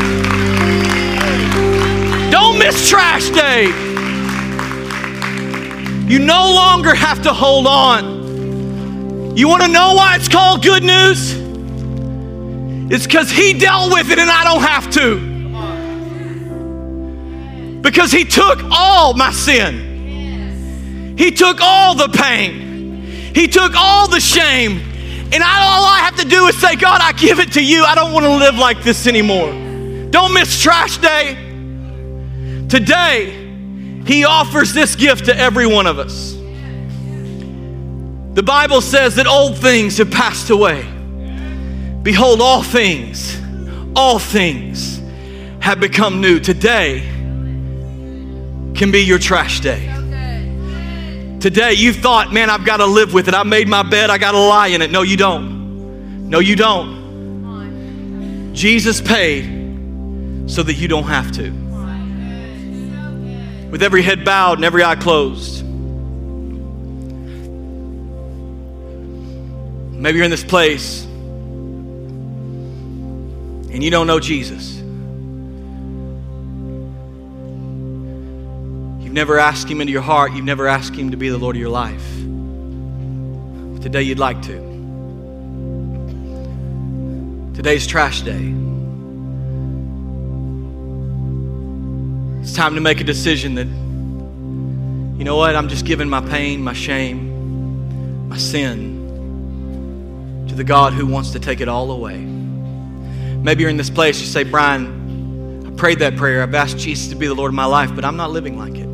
Don't 2.32 2.58
miss 2.58 2.88
trash 2.88 3.28
day. 3.30 3.68
You 6.08 6.20
no 6.20 6.48
longer 6.56 6.96
have 6.96 7.22
to 7.24 7.34
hold 7.34 7.68
on. 7.68 9.36
You 9.36 9.50
want 9.50 9.64
to 9.64 9.68
know 9.68 9.96
why 9.96 10.16
it's 10.16 10.30
called 10.30 10.64
good 10.64 10.84
news? 10.84 11.36
It's 12.90 13.06
because 13.06 13.30
he 13.30 13.52
dealt 13.52 13.92
with 13.92 14.12
it 14.12 14.18
and 14.18 14.32
I 14.32 14.46
don't 14.46 14.62
have 14.62 14.90
to 14.94 15.35
because 17.86 18.12
He 18.12 18.26
took 18.26 18.64
all 18.72 19.14
my 19.14 19.32
sin. 19.32 21.16
He 21.16 21.30
took 21.30 21.62
all 21.62 21.94
the 21.94 22.08
pain. 22.10 23.04
He 23.34 23.48
took 23.48 23.74
all 23.76 24.10
the 24.10 24.20
shame. 24.20 24.80
And 25.32 25.44
I, 25.44 25.64
all 25.64 25.86
I 25.86 26.00
have 26.00 26.16
to 26.18 26.28
do 26.28 26.48
is 26.48 26.60
say, 26.60 26.76
God, 26.76 27.00
I 27.02 27.12
give 27.12 27.40
it 27.40 27.52
to 27.54 27.64
you. 27.64 27.84
I 27.84 27.94
don't 27.94 28.12
want 28.12 28.26
to 28.26 28.36
live 28.36 28.56
like 28.56 28.82
this 28.82 29.06
anymore. 29.06 29.52
Don't 30.10 30.34
miss 30.34 30.60
trash 30.60 30.98
day. 30.98 31.36
Today, 32.70 33.30
He 34.08 34.26
offers 34.26 34.74
this 34.74 34.96
gift 34.96 35.26
to 35.26 35.38
every 35.38 35.68
one 35.68 35.86
of 35.86 36.00
us. 36.00 36.34
The 38.34 38.44
Bible 38.44 38.82
says 38.82 39.16
that 39.18 39.28
old 39.28 39.60
things 39.60 40.00
have 40.00 40.10
passed 40.10 40.50
away. 40.50 40.82
Behold, 42.02 42.42
all 42.42 42.64
things, 42.64 43.40
all 43.96 44.18
things 44.18 45.00
have 45.60 45.80
become 45.80 46.20
new. 46.20 46.40
Today 46.40 47.12
can 48.76 48.92
be 48.92 49.00
your 49.00 49.20
trash 49.20 49.60
day. 49.62 49.92
Today 51.40 51.74
you 51.74 51.94
thought, 51.94 52.34
man, 52.34 52.50
I've 52.50 52.66
got 52.66 52.78
to 52.78 52.86
live 52.86 53.14
with 53.14 53.28
it. 53.28 53.34
I 53.34 53.44
made 53.44 53.68
my 53.68 53.84
bed, 53.84 54.10
I 54.10 54.18
got 54.18 54.32
to 54.32 54.40
lie 54.40 54.68
in 54.68 54.82
it. 54.82 54.90
No, 54.92 55.04
you 55.04 55.16
don't. 55.16 56.30
No, 56.30 56.40
you 56.40 56.56
don't. 56.56 58.54
Jesus 58.54 59.02
paid 59.02 60.50
so 60.50 60.64
that 60.64 60.74
you 60.74 60.88
don't 60.88 61.04
have 61.04 61.32
to. 61.34 61.52
With 63.70 63.84
every 63.84 64.02
head 64.02 64.24
bowed 64.24 64.58
and 64.58 64.66
every 64.66 64.84
eye 64.84 64.96
closed. 64.96 65.64
Maybe 69.94 70.18
you're 70.18 70.26
in 70.26 70.32
this 70.32 70.44
place 70.44 71.04
and 73.76 73.84
you 73.84 73.90
don't 73.92 74.08
know 74.08 74.20
Jesus. 74.20 74.82
Never 79.16 79.40
asked 79.40 79.70
Him 79.70 79.80
into 79.80 79.94
your 79.94 80.02
heart, 80.02 80.34
you've 80.34 80.44
never 80.44 80.68
asked 80.68 80.94
Him 80.94 81.12
to 81.12 81.16
be 81.16 81.30
the 81.30 81.38
Lord 81.38 81.56
of 81.56 81.60
your 81.62 81.70
life. 81.70 82.04
But 83.74 83.82
today 83.82 84.02
you'd 84.02 84.20
like 84.20 84.42
to. 84.42 84.58
Today's 87.56 87.88
trash 87.88 88.24
day. 88.24 88.54
It's 92.42 92.54
time 92.54 92.76
to 92.76 92.82
make 92.82 93.00
a 93.00 93.06
decision 93.06 93.56
that, 93.56 93.68
you 95.18 95.24
know 95.24 95.38
what, 95.38 95.56
I'm 95.56 95.70
just 95.70 95.86
giving 95.86 96.10
my 96.10 96.20
pain, 96.20 96.62
my 96.62 96.74
shame, 96.74 98.28
my 98.28 98.36
sin 98.36 98.96
to 100.50 100.56
the 100.56 100.66
God 100.66 100.92
who 100.92 101.06
wants 101.06 101.32
to 101.32 101.40
take 101.40 101.62
it 101.62 101.70
all 101.70 101.90
away. 101.90 102.18
Maybe 102.18 103.62
you're 103.62 103.70
in 103.70 103.78
this 103.78 103.90
place, 103.90 104.20
you 104.20 104.28
say, 104.28 104.44
Bryan, 104.44 105.68
I 105.68 105.70
prayed 105.78 106.00
that 106.00 106.18
prayer. 106.18 106.44
I've 106.44 106.54
asked 106.54 106.80
Jesus 106.80 107.08
to 107.12 107.16
be 107.16 107.28
the 107.28 107.34
Lord 107.34 107.52
of 107.52 107.56
my 107.56 107.64
life, 107.64 107.96
but 107.96 108.04
I'm 108.04 108.18
not 108.18 108.32
living 108.32 108.58
like 108.60 108.76
it. 108.76 108.85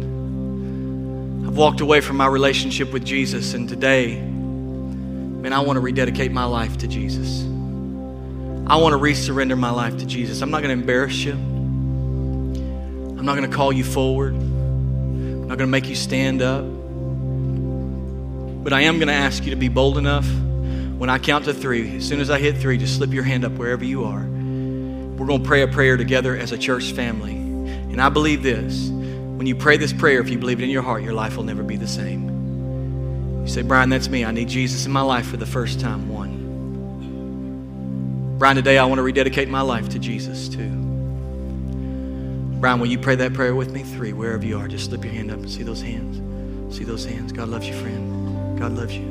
I've 1.52 1.58
walked 1.58 1.82
away 1.82 2.00
from 2.00 2.16
my 2.16 2.28
relationship 2.28 2.94
with 2.94 3.04
Jesus, 3.04 3.54
and 3.56 3.68
today, 3.68 4.22
man, 4.22 5.52
I 5.52 5.60
want 5.60 5.76
to 5.76 5.82
rededicate 5.82 6.32
my 6.32 6.46
life 6.46 6.78
to 6.78 6.88
Jesus. 6.88 7.42
I 8.68 8.78
want 8.78 8.94
to 8.94 8.98
resurrender 8.98 9.60
my 9.60 9.70
life 9.70 9.98
to 9.98 10.06
Jesus. 10.06 10.42
I'm 10.42 10.50
not 10.50 10.62
going 10.64 10.74
to 10.74 10.82
embarrass 10.82 11.26
you. 11.26 11.34
I'm 11.34 13.26
not 13.26 13.36
going 13.36 13.52
to 13.52 13.54
call 13.54 13.74
you 13.74 13.84
forward. 13.84 14.34
I'm 14.34 15.50
not 15.50 15.58
going 15.58 15.68
to 15.68 15.72
make 15.72 15.90
you 15.90 15.96
stand 15.96 16.42
up. 16.42 16.64
But 18.64 18.72
I 18.72 18.84
am 18.84 18.96
going 18.96 19.10
to 19.10 19.14
ask 19.14 19.44
you 19.44 19.50
to 19.50 19.58
be 19.58 19.68
bold 19.68 19.98
enough 19.98 20.26
when 20.98 21.10
I 21.10 21.20
count 21.20 21.44
to 21.46 21.54
three, 21.54 21.98
as 21.98 22.08
soon 22.08 22.22
as 22.22 22.30
I 22.30 22.40
hit 22.40 22.60
three, 22.60 22.78
just 22.78 22.96
slip 22.96 23.12
your 23.12 23.24
hand 23.24 23.44
up 23.44 23.52
wherever 23.52 23.84
you 23.84 24.06
are. 24.06 24.22
We're 24.22 25.28
going 25.28 25.42
to 25.42 25.48
pray 25.48 25.64
a 25.64 25.68
prayer 25.68 25.98
together 25.98 26.34
as 26.34 26.54
a 26.54 26.58
church 26.58 26.94
family. 26.94 27.36
And 27.36 28.02
I 28.02 28.08
believe 28.08 28.42
this 28.42 28.90
when 29.42 29.48
you 29.48 29.56
pray 29.56 29.76
this 29.76 29.92
prayer, 29.92 30.22
if 30.22 30.30
you 30.30 30.38
believe 30.38 30.60
it 30.60 30.66
in 30.66 30.70
your 30.70 30.84
heart, 30.84 31.02
your 31.02 31.16
life 31.16 31.36
will 31.36 31.44
never 31.44 31.64
be 31.64 31.76
the 31.76 31.88
same. 31.88 33.42
You 33.42 33.48
say, 33.48 33.64
Bryan, 33.64 33.90
that's 33.90 34.08
me. 34.08 34.24
I 34.24 34.30
need 34.30 34.48
Jesus 34.48 34.86
in 34.86 34.92
my 34.92 35.02
life 35.02 35.26
for 35.26 35.38
the 35.38 35.48
first 35.48 35.80
time. 35.80 36.10
One. 36.10 36.38
Bryan, 38.38 38.56
today 38.58 38.78
I 38.78 38.86
want 38.86 39.00
to 39.00 39.02
rededicate 39.02 39.50
my 39.50 39.62
life 39.62 39.90
to 39.90 39.98
Jesus, 39.98 40.48
too. 40.48 40.70
Bryan, 42.60 42.80
will 42.80 42.86
you 42.86 43.00
pray 43.00 43.16
that 43.16 43.34
prayer 43.34 43.56
with 43.56 43.72
me? 43.72 43.82
Three, 43.82 44.14
wherever 44.14 44.46
you 44.46 44.60
are, 44.60 44.68
just 44.68 44.86
slip 44.86 45.04
your 45.04 45.12
hand 45.12 45.32
up 45.32 45.40
and 45.40 45.50
see 45.50 45.64
those 45.64 45.82
hands. 45.82 46.78
See 46.78 46.84
those 46.84 47.04
hands. 47.04 47.32
God 47.32 47.50
loves 47.50 47.68
you, 47.68 47.74
friend. 47.74 48.60
God 48.60 48.74
loves 48.74 48.96
you. 48.96 49.08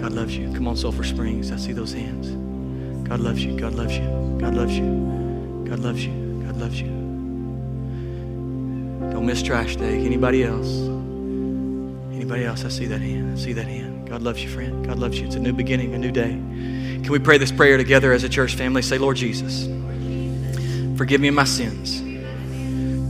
God 0.00 0.12
loves 0.12 0.36
you. 0.36 0.52
Come 0.52 0.68
on, 0.68 0.76
Sulphur 0.76 1.02
Springs. 1.02 1.50
I 1.50 1.56
see 1.56 1.72
those 1.72 1.92
hands. 1.92 2.28
God 3.08 3.18
loves 3.18 3.44
you. 3.44 3.58
God 3.58 3.72
loves 3.72 3.98
you. 3.98 4.06
God 4.40 4.54
loves 4.54 4.78
you. 4.78 5.66
God 5.68 5.80
loves 5.80 6.06
you. 6.06 6.44
God 6.46 6.58
loves 6.58 6.80
you. 6.80 6.99
Don't 9.10 9.26
miss 9.26 9.42
trash 9.42 9.76
day. 9.76 10.04
Anybody 10.04 10.44
else? 10.44 10.68
Anybody 12.14 12.44
else? 12.44 12.64
I 12.64 12.68
see 12.68 12.86
that 12.86 13.00
hand. 13.00 13.32
I 13.32 13.40
see 13.40 13.52
that 13.52 13.66
hand. 13.66 14.08
God 14.08 14.22
loves 14.22 14.42
you, 14.42 14.48
friend. 14.48 14.84
God 14.86 14.98
loves 14.98 15.18
you. 15.18 15.26
It's 15.26 15.36
a 15.36 15.40
new 15.40 15.52
beginning, 15.52 15.94
a 15.94 15.98
new 15.98 16.10
day. 16.10 16.30
Can 16.30 17.10
we 17.10 17.18
pray 17.18 17.38
this 17.38 17.52
prayer 17.52 17.76
together 17.76 18.12
as 18.12 18.24
a 18.24 18.28
church 18.28 18.54
family? 18.54 18.82
Say, 18.82 18.98
Lord 18.98 19.16
Jesus, 19.16 19.66
forgive 20.96 21.20
me 21.20 21.30
my 21.30 21.44
sins. 21.44 22.02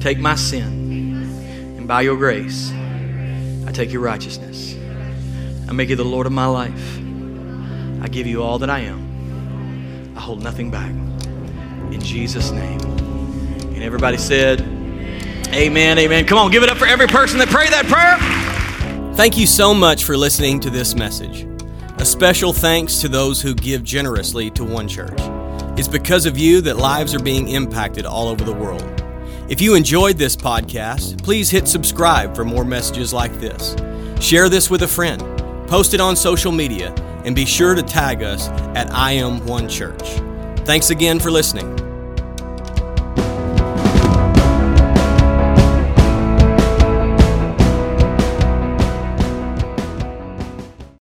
Take 0.02 0.18
my 0.18 0.34
sin, 0.36 1.76
and 1.76 1.86
by 1.86 2.02
your 2.02 2.16
grace, 2.16 2.72
I 3.66 3.72
take 3.72 3.92
your 3.92 4.00
righteousness. 4.00 4.74
I 5.68 5.72
make 5.72 5.90
you 5.90 5.96
the 5.96 6.04
Lord 6.04 6.26
of 6.26 6.32
my 6.32 6.46
life. 6.46 6.98
I 8.02 8.08
give 8.08 8.26
you 8.26 8.42
all 8.42 8.58
that 8.60 8.70
I 8.70 8.80
am. 8.80 10.14
I 10.16 10.20
hold 10.20 10.42
nothing 10.42 10.70
back. 10.70 10.90
In 11.92 12.00
Jesus' 12.00 12.50
name. 12.50 12.80
And 12.80 13.82
everybody 13.82 14.16
said, 14.16 14.60
Amen, 15.52 15.98
amen. 15.98 16.26
Come 16.26 16.38
on, 16.38 16.50
give 16.50 16.62
it 16.62 16.68
up 16.68 16.78
for 16.78 16.86
every 16.86 17.06
person 17.06 17.38
that 17.38 17.48
prayed 17.48 17.70
that 17.70 17.86
prayer. 17.86 19.14
Thank 19.14 19.36
you 19.36 19.46
so 19.46 19.74
much 19.74 20.04
for 20.04 20.16
listening 20.16 20.60
to 20.60 20.70
this 20.70 20.94
message. 20.94 21.46
A 21.98 22.04
special 22.04 22.52
thanks 22.52 23.00
to 23.00 23.08
those 23.08 23.42
who 23.42 23.54
give 23.54 23.84
generously 23.84 24.50
to 24.52 24.64
One 24.64 24.88
Church. 24.88 25.18
It's 25.78 25.88
because 25.88 26.26
of 26.26 26.38
you 26.38 26.60
that 26.62 26.76
lives 26.76 27.14
are 27.14 27.20
being 27.20 27.48
impacted 27.48 28.06
all 28.06 28.28
over 28.28 28.44
the 28.44 28.52
world. 28.52 28.82
If 29.48 29.60
you 29.60 29.74
enjoyed 29.74 30.16
this 30.16 30.36
podcast, 30.36 31.22
please 31.22 31.50
hit 31.50 31.68
subscribe 31.68 32.34
for 32.34 32.44
more 32.44 32.64
messages 32.64 33.12
like 33.12 33.32
this. 33.40 33.76
Share 34.20 34.48
this 34.48 34.70
with 34.70 34.82
a 34.82 34.88
friend 34.88 35.20
post 35.70 35.94
it 35.94 36.00
on 36.00 36.16
social 36.16 36.50
media, 36.50 36.92
and 37.24 37.36
be 37.36 37.46
sure 37.46 37.74
to 37.76 37.82
tag 37.82 38.24
us 38.24 38.48
at 38.74 38.90
I 38.92 39.12
Am 39.12 39.46
One 39.46 39.68
Church. 39.68 40.02
Thanks 40.66 40.90
again 40.90 41.20
for 41.20 41.30
listening. 41.30 41.79